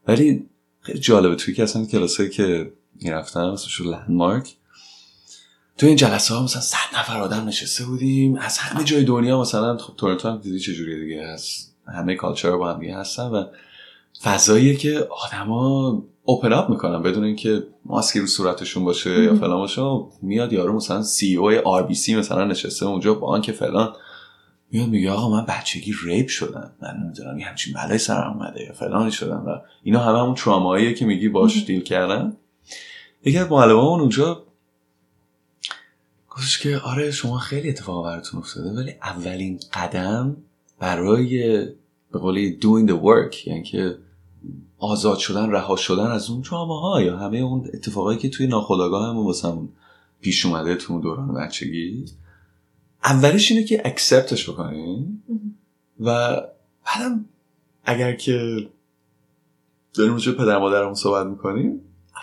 [0.08, 0.46] ولی
[0.84, 1.34] خیلی جالبه.
[1.34, 4.56] توی که اصلا کلاسایی که می‌رفتم مثلا لندمارک
[5.78, 8.36] تو این جلسه ها مثلا صد نفر آدم نشسته بودیم.
[8.36, 11.26] از همه جای دنیا مثلا خب تورنتو هم دیدی چجوری دیگه.
[11.26, 13.44] هست همه کالچر با هم دیگه هستن و
[14.22, 19.82] فضاییه که آدما open up می‌کنن بدون اینکه ماسکی رو صورتشون باشه یا فلان باشه.
[20.22, 23.94] میاد یارو مثلا سی او آر بی سی مثلا نشسته اونجا با آنکه فلان
[24.70, 28.72] میاد میگه آقا من بچگی rape شدم من نمی‌دونم یه همچین بلای سر اومده یا
[28.72, 32.36] فلانی شدم و اینا همه همون traumaییه که میگی باش deal کردن.
[33.24, 34.42] یکی از معلمامون اونجا
[36.30, 40.36] گفتش که آره شما خیلی اتفاق براتون افتاده ولی اولین قدم
[40.78, 41.64] برای
[42.12, 43.98] به قولی doing the work یعنی که
[44.78, 49.08] آزاد شدن رها شدن از اون تراما ها یا همه اون اتفاقایی که توی ناخودآگاه
[49.08, 49.68] هم واسمون
[50.20, 52.04] پیش اومده تو دوران بچگی.
[53.04, 55.22] اولش اینه که اکسپتش بکنیم
[56.00, 56.40] و
[56.86, 57.24] بعدم
[57.84, 58.68] اگر که
[59.94, 61.80] داریم روی پدر مادرمون صحبت می‌کنیم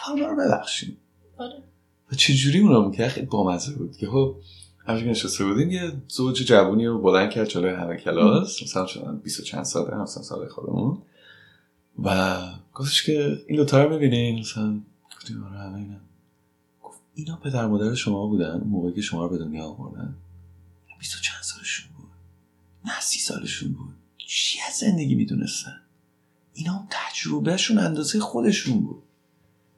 [0.07, 0.97] اول اونا رو ببخشیم.
[1.37, 1.63] آره.
[2.11, 4.35] و چجوری اونا می‌کنه خیلی بامزه بود که خب
[4.87, 8.63] همچنین نشسته بودیم یه زوج جوونی رو بلند کرد جلوی همه کلاس.
[8.63, 10.97] مثلا شدن بیست و چند ساله همسن ساله خودمون.
[12.03, 12.37] و
[12.73, 14.79] گفتش که این دوتا رو می‌بینین؟ مثلا
[15.17, 15.97] گفتیم آره همه اینا.
[16.83, 20.15] گفت اینا پدر مادر شما بودن اون موقعی که شما رو به دنیا آوردن.
[21.01, 22.09] بیست و چند سالشون بود.
[22.85, 23.95] نه سی سالشون بود.
[24.17, 25.81] چی از زندگی می‌دونستن؟
[26.53, 29.03] اینا هم تجربهشون اندازه خودشون بود.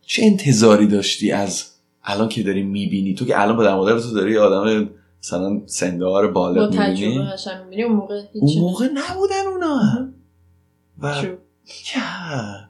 [0.01, 1.65] چه انتظاری داشتی از
[2.03, 6.53] الان که داری می‌بینی؟ تو که الان پدر مادر تو داری آدم مثلا سندار با
[6.53, 7.17] بالغ می‌بینی
[7.83, 10.09] اون موقع اون موقع نبودن اونا.
[10.99, 11.25] و True.
[11.95, 12.69] یا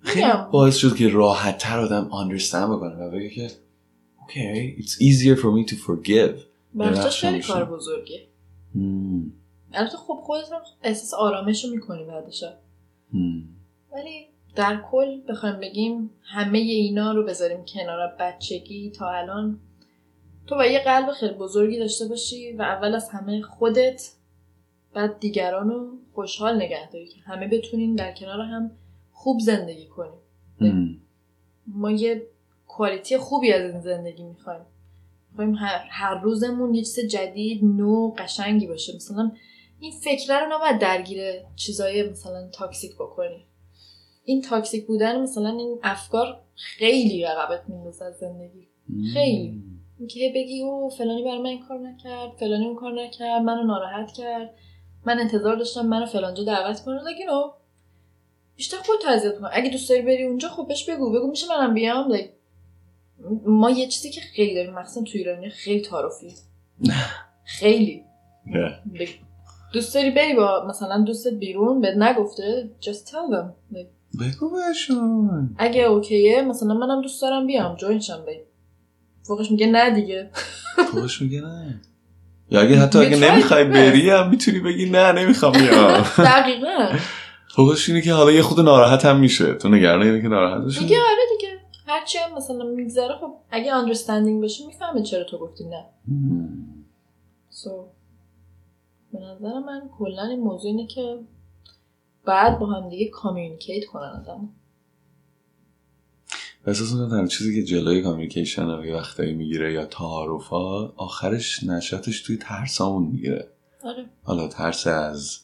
[0.00, 0.26] خیلی.
[0.52, 3.50] باعث شد که راحت تر آدم understand بکنه و بگه که
[4.18, 6.49] okay it's easier for me to forgive.
[6.78, 7.42] بخشش خیلی.
[7.42, 8.26] کار بزرگیه
[8.74, 9.32] Hmm.
[9.72, 12.44] البته خب خودت هم احساس آرامش رو می‌کنی بعدش.
[13.92, 19.60] ولی در کل بخوایم بگیم همه اینا رو بذاریم کنار بچگی تا الان
[20.46, 24.12] تو با یه قلب خیلی بزرگی داشته باشی و اول از همه خودت
[24.94, 28.70] بعد دیگران رو خوشحال نگه داری که همه بتونین در کنار هم
[29.12, 30.20] خوب زندگی کنیم.
[31.66, 32.26] ما یه
[32.66, 34.60] کوالیتی خوبی از این زندگی می‌خوایم
[35.30, 38.96] می‌خوایم هر, هر روزمون یه چیز جدید نو قشنگی باشه.
[38.96, 39.32] مثلا
[39.80, 41.22] این فکره رو نباید درگیر
[41.56, 43.46] چیزای مثلا toxic بکنی
[44.24, 48.68] این toxic بودن مثلا این افکار خیلی عقبت میندازه از زندگی.
[49.12, 49.62] خیلی.
[49.98, 54.12] اینکه بگی او فلانی برای من این کار نکرد فلانی اون کار نکرد منو ناراحت
[54.12, 54.54] کرد
[55.06, 57.00] من انتظار داشتم منو فلانجا دعوت کنه.
[57.00, 57.54] You know,
[58.56, 59.48] بیشتر خودت اذیت کنی.
[59.52, 61.12] اگه دوست داری بری اونجا خب بهش بگو.
[61.12, 62.28] بگو میشه منم بیام؟ Like,
[63.46, 66.34] ما یه چیزی که خیلی داریم مخصوصا تو ایرانی خیلی تعارفی
[67.44, 68.04] خیلی.
[69.72, 73.76] دوست داری بری با مثلا دوستت بیرون بهت نگفته just tell them.
[74.20, 75.54] بگو بهشون.
[75.58, 78.32] اگه اوکیه مثلا منم دوست دارم بیام جوین شم بی
[79.26, 80.30] فوقش میگه نه دیگه.
[80.90, 81.80] خوش میگه نه.
[82.50, 83.64] یا اگه حتی اگه نمی‌خوای.
[83.64, 86.04] بری هم می‌تونی بگی نه نمی‌خوام بیام.
[86.18, 86.88] دقیقا.
[87.56, 89.54] فوقش اینه که حالا یه خود ناراحت هم میشه.
[89.54, 91.19] تو نگران اینه که ناراحت بشه دیگه آره
[91.90, 95.84] هرچی هم مثلا میگذره خب اگه understanding باشه می‌فهمه چرا تو گفتی نه.
[96.08, 97.54] Hmm.
[97.54, 97.70] so
[99.12, 101.18] به نظر من کلا این موضوع اینه که
[102.24, 104.48] بعد با هم دیگه communicate کنن آدم.
[106.66, 112.22] احساس می‌کنم چیزی که جلوی communication رو یه وقتایی می‌گیره یا تعارف ها آخرش نشاتش
[112.22, 113.48] توی ترسامون می‌گیره.
[113.84, 114.06] آره.
[114.22, 115.38] حالا ترس از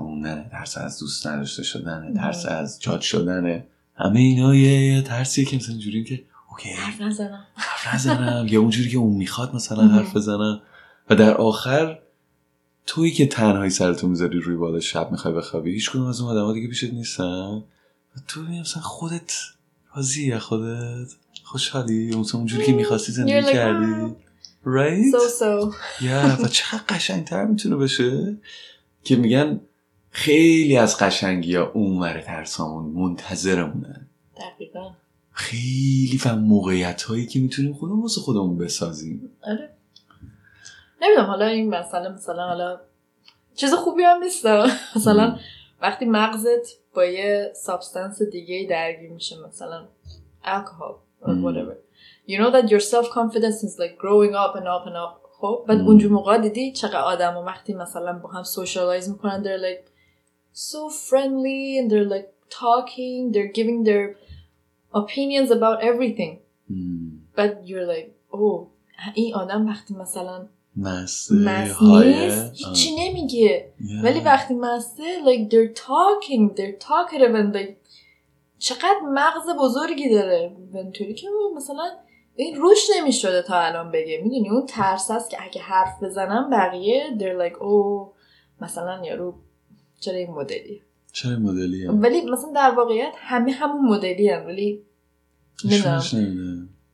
[0.00, 3.66] موندنه ترس از دوست نداشته شدنه ترس از جاج شدنه
[3.98, 6.68] همه اینا یه, یه ترسیه که مثلا اینجوریم که اوکی.
[6.68, 7.46] حرف نزنم.
[7.54, 8.46] حرف نزنم.
[8.48, 9.88] یا اونجوری که اون می‌خواد مثلا.
[9.88, 10.60] حرف بزنم.
[11.10, 11.98] و در آخر
[12.86, 16.54] تویی که تنهایی سرتو می‌ذاری روی بالا شب می‌خوای بخوابی هیچ کدوم از اون آدم
[16.54, 17.24] دیگه پیشت نیستن.
[17.24, 19.32] و تو ببین مثلا خودت
[19.96, 21.08] راضی از خودت
[21.44, 24.14] خوشحالی؟ مثلا اونجوری که می‌خواستی زندگی کردی؟
[24.64, 25.14] Right?
[25.14, 25.74] So so.
[26.04, 28.36] یا و چقدر قشنگتر می‌تونه بشه
[29.04, 29.60] که میگن
[30.18, 34.90] خیلی از قشنگی ها اونور ترسامون منتظرمونن دقیقا.
[35.30, 39.30] خیلی و موقعیت هایی که می‌تونیم خودمون واسه خودمون بسازیم.
[39.42, 39.70] آره.
[41.02, 42.80] نمی‌دونم حالا این مسئله مثلا حالا
[43.54, 44.46] چیز خوبی هم نیست.
[44.96, 45.38] مثلا
[45.82, 49.84] وقتی مغزت با یه سابستنس دیگه درگیر میشه مثلا
[51.26, 51.44] مم.
[51.44, 51.74] whatever.
[52.28, 55.28] You know that your self confidence is like growing up and up and up.
[55.40, 55.80] خب بعد.
[55.80, 59.97] اونجور موقع دیدی چقدر آدم و وقتی مثلا با هم socialize می‌کنن they're like
[60.58, 62.28] so friendly and they're like
[62.62, 64.16] talking they're giving their
[65.00, 66.38] opinions about everything.
[66.70, 67.20] مم.
[67.36, 68.66] but you're like oh
[69.14, 74.04] این آدم وقتی مثلا مسته مست نیست هیچی نمیگه آه.
[74.04, 77.74] ولی وقتی مسته like they're talking they're talkative and like
[78.58, 81.90] چقدر مغز بزرگی داره و اینطوری که مثلا
[82.36, 87.02] این روش نمی‌شده تا الان بگه می‌دونی اون ترس است که اگه حرف بزنم بقیه
[87.18, 88.12] they're like او
[88.60, 89.34] مثلا یارو
[90.00, 90.82] چرا این مدلی؟
[91.12, 94.82] چرا این مدلی ولی مثلا در واقعیت همه همون مدلی هم ولی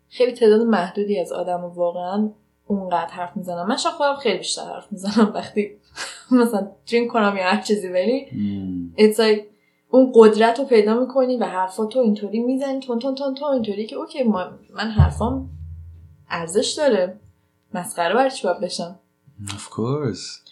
[0.09, 2.31] خیلی تعداد محدودی از آدم واقعا
[2.67, 3.67] اونقدر حرف می‌زنم.
[3.67, 5.71] من شاید خودم خیلی بیشتر حرف می‌زنم وقتی
[6.41, 8.27] مثلا درینک کنم یا هر چیزی ولی
[8.97, 9.43] it's like
[9.91, 13.97] اون قدرت رو پیدا می‌کنی و حرفاتو اینطوری می‌زنی تون تون تون تون اینطوری که
[13.97, 15.51] اوکی ما من حرفام
[16.31, 17.21] ارزش داره.
[17.75, 18.99] مسخره برای چی باید بشم؟
[19.47, 20.44] Of course.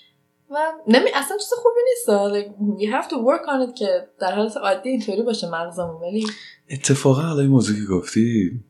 [0.55, 4.35] و نمی اصلا چیز خوبی نیست like, you have to work on it که در
[4.35, 6.01] حالت عادی اینطوری باشه مغزمون.
[6.03, 6.27] ولی
[6.71, 8.61] اتفاقا حالا این موضوع که گفتی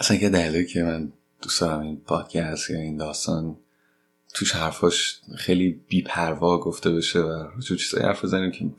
[0.00, 1.12] اصلا یه دلیلی که من
[1.42, 3.56] دوست دارم این پادکست یا این داستان
[4.34, 8.70] توش حرفاش خیلی بیپروا گفته بشه و به چیزایی حرف بزنیم که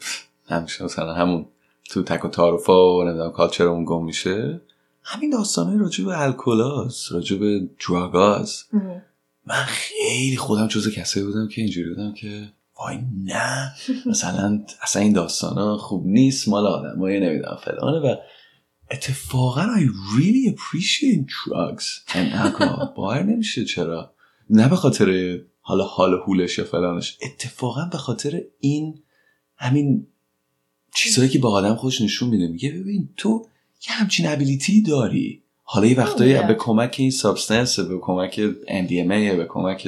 [0.50, 1.46] همیشه مثلا همون
[1.90, 4.62] تو تک و تعارفا و نمی‌دونم کالچرمون گم میشه.
[5.04, 8.70] همین داستانه راجع به الکلاست راجع به دراگاست
[9.46, 13.74] من خیلی خودم جز کسایی بودم که اینجوری بودم که وای نه
[14.06, 18.00] مثلا اصلا این داستان ها خوب نیست مال آدم های نمی‌دونم فلانه.
[18.00, 18.16] و
[18.92, 19.82] اتفاقا I
[20.18, 22.94] really appreciate drugs and alcohol.
[22.98, 24.14] باور نمیشه چرا.
[24.50, 29.04] نه به خاطر حالا حال و حولش یا فلانش اتفاقا به خاطر این
[29.56, 30.08] همین
[30.96, 32.48] چیزهایی که با آدم خودش نشون میده.
[32.48, 33.48] میگه ببین تو
[33.90, 35.44] یه همچین abilityی داری.
[35.72, 36.34] حالا یه وقتایی.
[36.34, 38.36] به کمک این substance به کمک
[38.68, 39.88] MDMA به کمک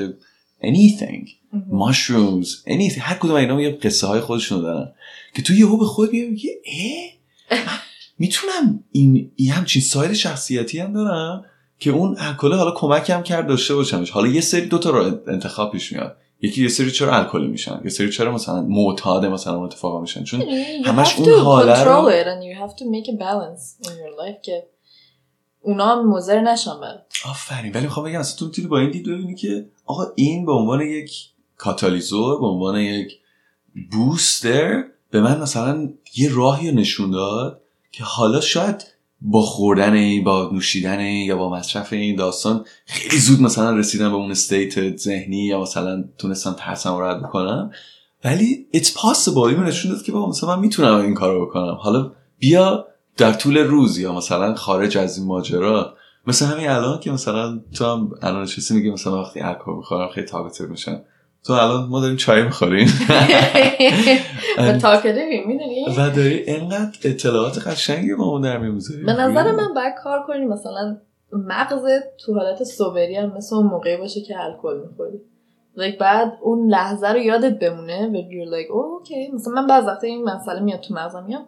[0.63, 1.29] anything
[1.71, 4.91] mushrooms anything هر کدوم اینا یه قصه های خودشون دارن.
[5.35, 6.49] که تو یهو به خود میگه میگه
[7.51, 7.59] اه؟
[8.19, 11.45] می‌تونم این این همچین side شخصیتی هم دارم
[11.79, 14.09] که اون الکل حالا کمکم کرد داشته باشمش.
[14.09, 16.17] حالا یه سری دو تا راه انتخاب پیش میاد.
[16.41, 20.23] یکی یه سری چرا الکلی میشن یه سری چرا مثلا معتاد مثلا اون اتفاقا میشن.
[20.23, 22.09] چون You همش اون حاله رو-
[22.41, 24.63] you have to make a balance in your life که
[25.61, 26.55] اونا هم مضر
[27.25, 27.73] آفرین.
[27.73, 31.11] ولی می‌خوام بگم تو می‌تونی با این دید ببینی که آقا این به عنوان یک
[31.57, 33.19] کاتالیزور به عنوان یک
[33.91, 38.83] بوستر به من مثلا یه راهی رو نشون داد که حالا شاید
[39.21, 44.09] با خوردن این با نوشیدن این یا با مصرف این داستان خیلی زود مثلا رسیدم
[44.09, 47.71] به اون استیت ذهنی یا مثلا تونستم ترسم رد بکنم.
[48.23, 49.37] ولی it's possible.
[49.37, 51.77] اینو نشون داد که بابا مثلا من می‌تونم این کار رو بکنم.
[51.81, 52.87] حالا بیا
[53.17, 55.93] در طول روز یا مثلا خارج از این ماجرا
[56.27, 60.27] مثل همین الان که مثلا تو هم الان نشستی میگی مثلا وقتی الکل می‌خورم خیلی
[60.27, 61.01] تاقتر میشن.
[61.43, 62.87] تو الان ما داریم چای می‌خوریم.
[64.57, 64.73] و
[65.47, 70.45] می‌دونی؟ و داری انقدر اطلاعات قشنگی با اون در به نظر من باید کار کنی
[70.45, 70.97] مثلا
[71.33, 75.21] مغزت تو حالت سوبری هم مثل اون موقعی باشه که الکل می‌خوری.
[75.77, 79.83] Like بعد اون لحظه رو یادت بمونه و you're like oh, اوکی مثلا من بعض
[79.83, 81.47] وقتا این مسئله میاد تو مغزم میام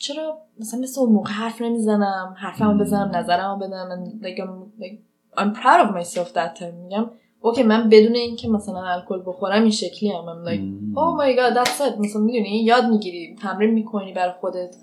[0.00, 4.98] چرا مثلا مثل اون موقع حرف نمی‌زنم حرفمو بزنم نظرمو بدم like I'm, like,
[5.40, 6.74] I'm proud of myself that time.
[6.84, 10.60] میگم اوکی من بدون اینکه مثلا الکل بخورم این شکلی هم I'm like
[10.96, 11.98] oh my god that's it.
[11.98, 14.76] مثلا می‌دونی یاد می‌گیری تمرین می‌کنی برای خودت.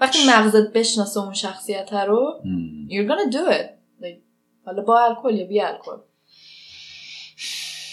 [0.00, 2.40] وقتی مغزت بشناسه اون شخصیت رو
[2.88, 3.66] you're gonna do it.
[4.02, 4.20] Like,
[4.66, 5.96] حالا با الکل یا بی الکل.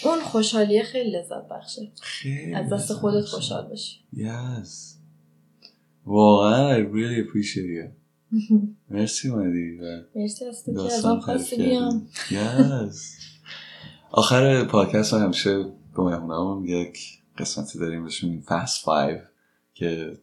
[0.04, 1.92] اون خوشحالیه خیلی لذت بخشه.
[2.00, 5.01] خیلی از دست خودت خوشحال باشی yes.
[6.06, 7.86] واقعا I really appreciate you.
[8.90, 12.08] مرسی اومدی و مرسی از تو که ازم خواستی بیام.
[14.10, 15.58] آخر پادکست من همیشه
[15.96, 16.98] به مهمونمون یک
[17.38, 19.18] قسمتی داریم بهش میگیم فست فایو
[19.74, 20.18] که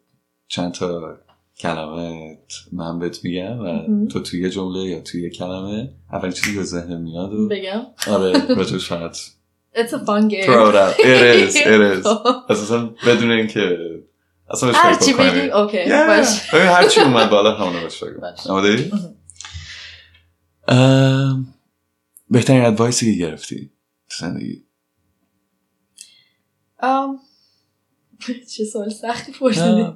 [0.48, 1.18] چند تا
[1.60, 2.38] کلمه
[2.72, 4.08] من بهت میگم و.
[4.08, 7.82] تو توی یه جمله یا توی یه کلمه اول چیزی که ذهن میاد و بگم.
[8.08, 9.18] آره راجبش فقط
[9.76, 10.46] It's a fun game.
[10.50, 10.96] Throw it out.
[11.00, 11.56] It is.
[11.76, 12.08] It is.
[12.50, 13.78] اساسا بدون اینکه
[14.52, 15.30] اصلا بهش هر فکر چی بکنی.
[15.32, 15.78] بگی اوکی.
[16.08, 16.50] باش.
[16.54, 18.22] ببین هر چی اومد بالا همونو بهش بگو
[22.30, 23.72] بهترین ادوایسی که گرفتی
[24.10, 24.66] تو زندگی؟
[28.58, 29.88] چه سوال سختی پرسیدی؟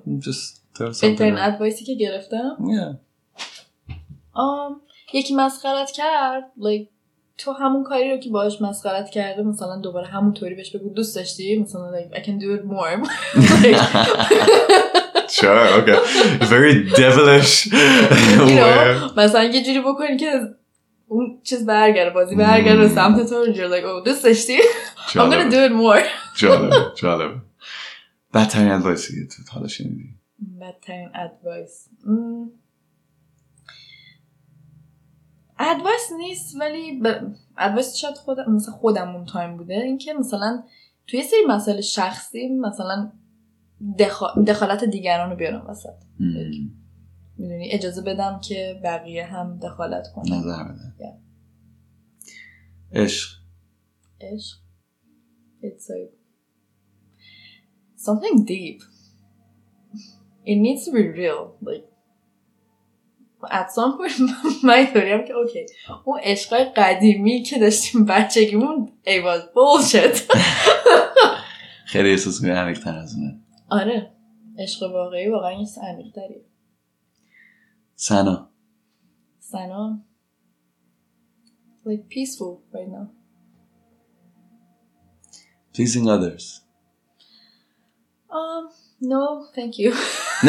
[0.80, 1.38] بهترین.
[1.38, 2.58] ادوایسی که گرفتم؟
[5.14, 6.93] یکی مسخرت کرد like,
[7.38, 11.16] تو همون کاری رو که باش مسخرت کرده مثلا دوباره همون طوری بهش بگو دوست
[11.16, 13.10] داشتی؟ مثلا like, I can do it more.
[15.34, 15.98] Sure, okay.
[16.54, 17.54] Very devilish.
[19.22, 20.32] مثلا یه جوری بکنی که
[21.08, 24.58] اون چیز برگره بازی برگره به سمت تو you're like oh دوست داشتی؟
[25.08, 26.04] I'm gonna do it more.
[26.36, 27.36] جالبه جالبه.
[28.34, 30.10] بدترین adviceی که تو تا حالا شنیدی؟
[30.62, 31.88] بدترین advice
[35.64, 37.06] advice نیست ولی ب...
[37.58, 39.74] advice شاید خود مثلا خودم اون time بوده.
[39.74, 40.64] اینکه مثلا
[41.08, 43.12] توی یه سری مسائل شخصی مثلا
[44.00, 44.42] دخا...
[44.48, 46.04] دخالت دیگران رو بیارم وسط.
[47.38, 50.36] می‌دونی؟ اجازه بدم که بقیه هم دخالت کنن.
[50.36, 51.24] نظر Yeah.
[52.96, 53.30] عشق.
[54.22, 54.58] عشق.
[55.62, 56.14] It's like
[58.08, 58.80] something deep.
[60.46, 61.42] It needs to be real.
[61.62, 61.86] Like
[63.52, 64.22] at some point
[64.64, 65.66] من اینطوریم که اوکی.
[66.06, 70.22] اون عشقای قدیمی که داشتیم بچگیمون it was bullshit.
[71.92, 73.40] خیلی احساس کنی عمیق‌تر از اونه.
[73.70, 74.12] آره.
[74.60, 76.46] عشق واقعی واقعا یه چیز عمیق‌تریه.
[77.96, 78.50] سنا.
[79.40, 80.00] سنا.
[81.86, 83.08] Like peaceful right now.
[85.74, 86.46] Pleasing others.
[88.40, 88.64] Um
[89.12, 89.24] no
[89.56, 89.92] thank you.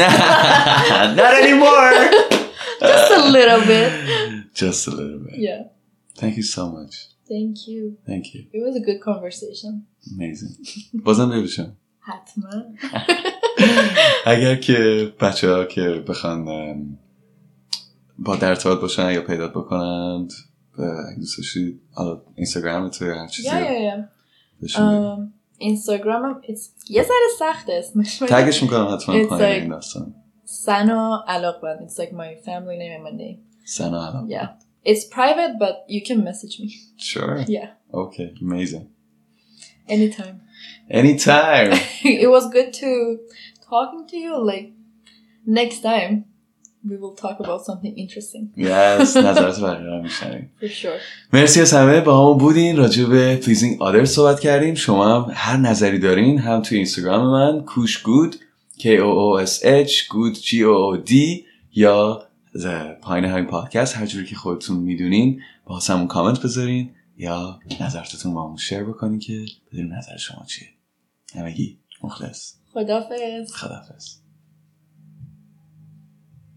[1.18, 1.94] Not anymore.
[3.20, 3.90] a little bit.
[4.62, 5.38] Just a little bit.
[5.48, 5.62] Yeah.
[6.20, 6.94] Thank you so much.
[7.32, 7.80] Thank you.
[8.10, 8.40] Thank you.
[8.56, 9.72] It was a good conversation.
[10.14, 10.54] Amazing.
[11.04, 12.50] بازم ببیشم حتما.
[14.26, 16.44] اگر که بچه ها که بخوان
[18.18, 20.32] با در ارتباط باشن یا پیدا بکنند
[20.76, 24.08] به اگه دوست داشتید حالا اینستاگرام تو هر چیزی yeah yeah yeah.
[24.60, 25.32] بهشون بگید.
[25.58, 26.40] اینستاگرامم
[26.90, 28.18] یه ذره سخته اسمش.
[28.18, 30.14] تگش می‌کنم حتما پایین این داستان.
[30.45, 34.47] سنا علاقبند it's like my family name and my name سنا الان yeah
[34.91, 38.85] it's private but you can message me sure yeah okay amazing
[39.87, 40.35] anytime
[40.89, 41.69] anytime
[42.23, 42.89] it was good to
[43.69, 44.67] talking to you like
[45.45, 46.13] next time
[46.89, 50.99] we will talk about something interesting yes نظرات بقیه رو میشنیم for sure
[51.33, 55.57] مرسی از همه با همون بودین راجع به pleasing others صحبت کردیم شما هم هر
[55.57, 58.03] نظری دارین هم توی اینستاگرام من کوش
[58.74, 61.14] گود K O O S H گود G O O D
[61.72, 62.28] یا
[63.02, 68.44] پایین همین پادکست هر جوری که خودتون می‌دونین با همون کامنت بذارین یا نظرتون با
[68.44, 70.68] همون شیر بکنین که بدونیم نظر شما چیه.
[71.34, 72.54] همگی مخلص.
[72.72, 74.23] خدافظ خدافظ